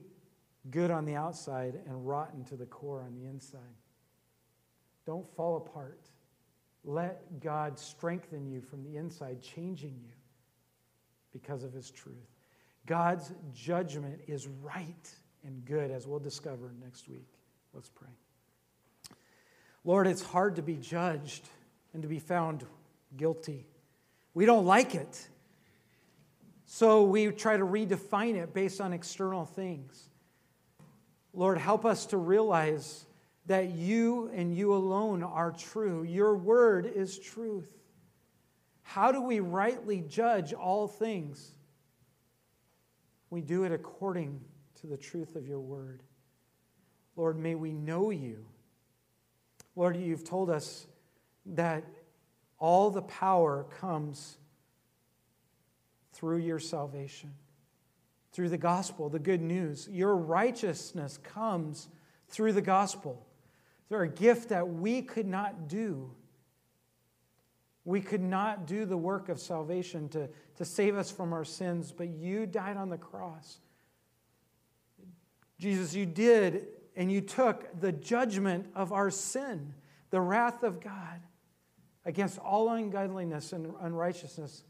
good 0.72 0.92
on 0.92 1.06
the 1.06 1.16
outside 1.16 1.80
and 1.86 2.08
rotten 2.08 2.44
to 2.46 2.56
the 2.56 2.66
core 2.66 3.02
on 3.02 3.14
the 3.14 3.26
inside. 3.26 3.60
Don't 5.06 5.28
fall 5.36 5.58
apart. 5.58 6.10
Let 6.84 7.40
God 7.40 7.78
strengthen 7.78 8.48
you 8.48 8.62
from 8.62 8.84
the 8.84 8.98
inside, 8.98 9.42
changing 9.42 10.00
you 10.04 10.14
because 11.32 11.64
of 11.64 11.74
his 11.74 11.92
truth. 11.92 12.16
God's 12.86 13.34
judgment 13.54 14.22
is 14.28 14.48
right 14.48 15.16
and 15.44 15.64
good, 15.66 15.92
as 15.92 16.08
we'll 16.08 16.20
discover 16.20 16.74
next 16.82 17.08
week. 17.10 17.28
Let's 17.74 17.90
pray. 17.90 18.10
Lord, 19.84 20.08
it's 20.08 20.22
hard 20.22 20.56
to 20.56 20.62
be 20.62 20.76
judged 20.76 21.48
and 21.98 22.04
to 22.04 22.08
be 22.08 22.20
found 22.20 22.64
guilty. 23.18 23.66
We 24.36 24.46
don't 24.46 24.68
like 24.68 24.94
it. 24.94 25.28
So 26.68 27.06
we 27.06 27.32
try 27.32 27.58
to 27.58 27.66
redefine 27.66 28.36
it 28.36 28.54
based 28.54 28.80
on 28.80 28.94
external 28.94 29.46
things. 29.46 30.08
Lord, 31.34 31.58
help 31.58 31.86
us 31.86 32.06
to 32.08 32.18
realize 32.18 33.08
that 33.48 33.72
you 33.72 34.30
and 34.32 34.56
you 34.56 34.76
alone 34.76 35.24
are 35.24 35.52
true. 35.52 36.04
Your 36.04 36.36
word 36.36 36.86
is 36.86 37.18
truth. 37.18 37.72
How 38.84 39.12
do 39.12 39.20
we 39.20 39.40
rightly 39.40 40.04
judge 40.08 40.54
all 40.54 40.88
things? 40.88 41.56
We 43.32 43.42
do 43.42 43.64
it 43.64 43.72
according 43.72 44.40
to 44.82 44.86
the 44.86 44.98
truth 44.98 45.36
of 45.36 45.48
your 45.48 45.62
word. 45.62 46.04
Lord, 47.16 47.40
may 47.40 47.56
we 47.56 47.74
know 47.74 48.12
you. 48.12 48.46
Lord, 49.76 49.98
you've 49.98 50.24
told 50.24 50.52
us 50.52 50.86
that 51.56 51.84
all 52.60 52.90
the 52.90 53.02
power 53.02 53.66
comes 53.80 54.38
through 56.14 56.38
your 56.38 56.60
salvation, 56.60 57.32
through 58.32 58.50
the 58.50 58.58
gospel, 58.58 59.10
the 59.10 59.20
good 59.20 59.42
news. 59.42 59.88
Your 59.92 60.16
righteousness 60.16 61.18
comes 61.18 61.88
through 62.28 62.54
the 62.54 62.62
gospel. 62.62 63.26
They're 63.90 64.04
a 64.04 64.10
gift 64.10 64.50
that 64.50 64.68
we 64.68 65.02
could 65.02 65.28
not 65.28 65.68
do. 65.68 66.12
We 67.86 68.02
could 68.02 68.24
not 68.24 68.66
do 68.66 68.86
the 68.86 68.98
work 68.98 69.30
of 69.30 69.40
salvation 69.40 70.10
to, 70.10 70.28
to 70.56 70.66
save 70.66 70.98
us 70.98 71.10
from 71.12 71.32
our 71.32 71.46
sins, 71.46 71.94
but 71.96 72.10
you 72.10 72.46
died 72.46 72.76
on 72.76 72.90
the 72.90 72.98
cross. 72.98 73.60
Jesus, 75.60 75.94
you 75.94 76.06
did, 76.06 76.68
and 76.96 77.12
you 77.12 77.22
took 77.22 77.80
the 77.80 77.92
judgment 77.92 78.68
of 78.76 78.92
our 78.92 79.10
sin, 79.10 79.74
the 80.10 80.20
wrath 80.20 80.64
of 80.64 80.82
God 80.82 81.22
against 82.08 82.40
all 82.40 82.70
ungodliness 82.70 83.52
and 83.52 83.74
unrighteousness. 83.82 84.64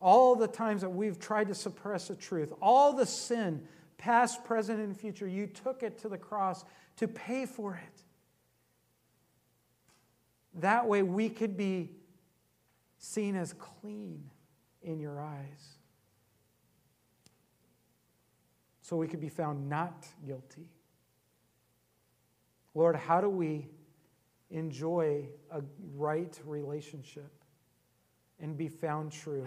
All 0.00 0.36
the 0.36 0.46
times 0.46 0.82
that 0.82 0.90
we've 0.90 1.18
tried 1.18 1.48
to 1.48 1.54
suppress 1.54 2.08
the 2.08 2.14
truth, 2.14 2.52
all 2.60 2.92
the 2.92 3.06
sin, 3.06 3.66
past, 3.96 4.44
present, 4.44 4.78
and 4.80 4.94
future, 4.94 5.26
you 5.26 5.46
took 5.46 5.82
it 5.82 5.98
to 6.00 6.10
the 6.10 6.18
cross 6.18 6.62
to 6.98 7.08
pay 7.08 7.46
for 7.46 7.74
it. 7.74 8.02
That 10.60 10.86
way 10.86 11.02
we 11.02 11.30
could 11.30 11.56
be 11.56 11.90
seen 12.98 13.34
as 13.34 13.54
clean 13.54 14.30
in 14.82 15.00
your 15.00 15.18
eyes. 15.18 15.78
So 18.82 18.98
we 18.98 19.08
could 19.08 19.20
be 19.20 19.30
found 19.30 19.70
not 19.70 20.06
guilty. 20.24 20.68
Lord, 22.74 22.94
how 22.94 23.22
do 23.22 23.30
we 23.30 23.68
enjoy 24.56 25.28
a 25.50 25.60
right 25.94 26.40
relationship 26.44 27.30
and 28.40 28.56
be 28.56 28.68
found 28.68 29.12
true. 29.12 29.46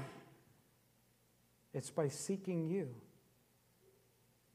It's 1.74 1.90
by 1.90 2.08
seeking 2.08 2.68
you 2.68 2.90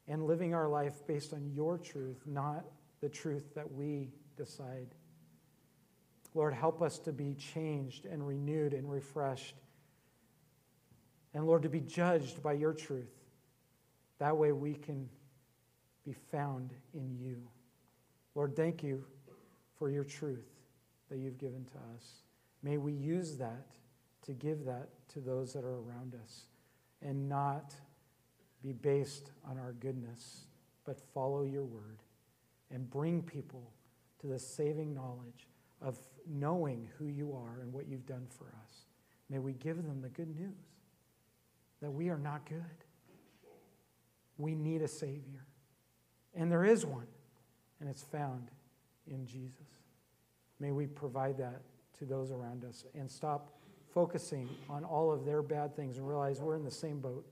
and 0.06 0.26
living 0.26 0.54
our 0.54 0.68
life 0.68 1.06
based 1.06 1.32
on 1.32 1.50
your 1.52 1.78
truth, 1.78 2.22
not 2.26 2.64
the 3.00 3.08
truth 3.08 3.54
that 3.54 3.70
we 3.72 4.12
decide. 4.36 4.94
Lord, 6.34 6.54
help 6.54 6.82
us 6.82 6.98
to 7.00 7.12
be 7.12 7.34
changed 7.34 8.06
and 8.06 8.26
renewed 8.26 8.74
and 8.74 8.90
refreshed. 8.90 9.56
And 11.32 11.46
Lord, 11.46 11.62
to 11.62 11.68
be 11.68 11.80
judged 11.80 12.42
by 12.42 12.52
your 12.52 12.72
truth. 12.72 13.12
That 14.18 14.36
way 14.36 14.52
we 14.52 14.74
can 14.74 15.08
be 16.04 16.14
found 16.30 16.72
in 16.92 17.16
you. 17.18 17.42
Lord, 18.34 18.54
thank 18.54 18.82
you 18.82 19.04
for 19.84 19.90
your 19.90 20.02
truth 20.02 20.48
that 21.10 21.18
you've 21.18 21.36
given 21.36 21.62
to 21.66 21.76
us. 21.94 22.22
May 22.62 22.78
we 22.78 22.94
use 22.94 23.36
that 23.36 23.66
to 24.22 24.32
give 24.32 24.64
that 24.64 24.88
to 25.08 25.20
those 25.20 25.52
that 25.52 25.62
are 25.62 25.80
around 25.80 26.14
us 26.24 26.44
and 27.02 27.28
not 27.28 27.74
be 28.62 28.72
based 28.72 29.30
on 29.46 29.58
our 29.58 29.74
goodness, 29.74 30.46
but 30.86 30.98
follow 31.12 31.42
your 31.42 31.64
word 31.64 31.98
and 32.70 32.88
bring 32.88 33.20
people 33.20 33.74
to 34.22 34.26
the 34.26 34.38
saving 34.38 34.94
knowledge 34.94 35.48
of 35.82 35.98
knowing 36.26 36.88
who 36.96 37.08
you 37.08 37.34
are 37.34 37.60
and 37.60 37.70
what 37.70 37.86
you've 37.86 38.06
done 38.06 38.26
for 38.30 38.46
us. 38.64 38.86
May 39.28 39.38
we 39.38 39.52
give 39.52 39.76
them 39.76 40.00
the 40.00 40.08
good 40.08 40.34
news 40.34 40.64
that 41.82 41.90
we 41.90 42.08
are 42.08 42.16
not 42.16 42.48
good. 42.48 42.64
We 44.38 44.54
need 44.54 44.80
a 44.80 44.88
Savior. 44.88 45.44
And 46.34 46.50
there 46.50 46.64
is 46.64 46.86
one, 46.86 47.08
and 47.80 47.90
it's 47.90 48.02
found 48.02 48.50
in 49.08 49.26
Jesus. 49.26 49.82
May 50.60 50.72
we 50.72 50.86
provide 50.86 51.38
that 51.38 51.62
to 51.98 52.04
those 52.04 52.30
around 52.30 52.64
us 52.64 52.84
and 52.94 53.10
stop 53.10 53.52
focusing 53.92 54.48
on 54.68 54.84
all 54.84 55.12
of 55.12 55.24
their 55.24 55.42
bad 55.42 55.76
things 55.76 55.98
and 55.98 56.08
realize 56.08 56.40
we're 56.40 56.56
in 56.56 56.64
the 56.64 56.70
same 56.70 57.00
boat. 57.00 57.24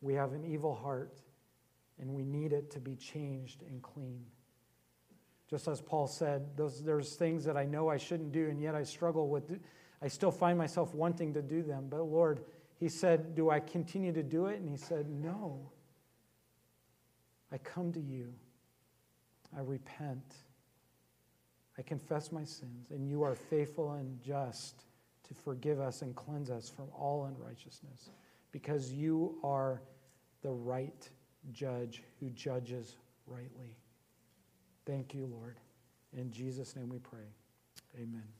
We 0.00 0.14
have 0.14 0.32
an 0.32 0.44
evil 0.44 0.74
heart, 0.74 1.20
and 2.00 2.14
we 2.14 2.24
need 2.24 2.52
it 2.52 2.70
to 2.72 2.80
be 2.80 2.96
changed 2.96 3.62
and 3.62 3.82
clean. 3.82 4.24
Just 5.48 5.66
as 5.66 5.80
Paul 5.80 6.06
said, 6.06 6.56
those, 6.56 6.82
there's 6.82 7.14
things 7.14 7.44
that 7.44 7.56
I 7.56 7.64
know 7.64 7.88
I 7.88 7.96
shouldn't 7.96 8.32
do, 8.32 8.48
and 8.48 8.60
yet 8.60 8.74
I 8.74 8.82
struggle 8.82 9.28
with. 9.28 9.58
I 10.02 10.08
still 10.08 10.30
find 10.30 10.58
myself 10.58 10.94
wanting 10.94 11.34
to 11.34 11.42
do 11.42 11.62
them. 11.62 11.86
But 11.88 12.02
Lord, 12.02 12.44
he 12.78 12.88
said, 12.88 13.34
Do 13.34 13.50
I 13.50 13.60
continue 13.60 14.12
to 14.12 14.22
do 14.22 14.46
it? 14.46 14.60
And 14.60 14.68
he 14.68 14.76
said, 14.76 15.08
No. 15.08 15.72
I 17.50 17.58
come 17.58 17.92
to 17.92 18.00
you. 18.00 18.34
I 19.56 19.60
repent. 19.60 20.36
I 21.78 21.82
confess 21.82 22.32
my 22.32 22.44
sins, 22.44 22.90
and 22.90 23.08
you 23.08 23.22
are 23.22 23.34
faithful 23.34 23.92
and 23.92 24.20
just 24.22 24.84
to 25.28 25.34
forgive 25.34 25.78
us 25.80 26.02
and 26.02 26.14
cleanse 26.16 26.50
us 26.50 26.68
from 26.68 26.86
all 26.96 27.26
unrighteousness 27.26 28.10
because 28.50 28.92
you 28.92 29.38
are 29.44 29.80
the 30.42 30.50
right 30.50 31.08
judge 31.52 32.02
who 32.18 32.30
judges 32.30 32.96
rightly. 33.26 33.76
Thank 34.86 35.14
you, 35.14 35.26
Lord. 35.26 35.58
In 36.16 36.30
Jesus' 36.30 36.74
name 36.74 36.88
we 36.88 36.98
pray. 36.98 37.28
Amen. 37.96 38.37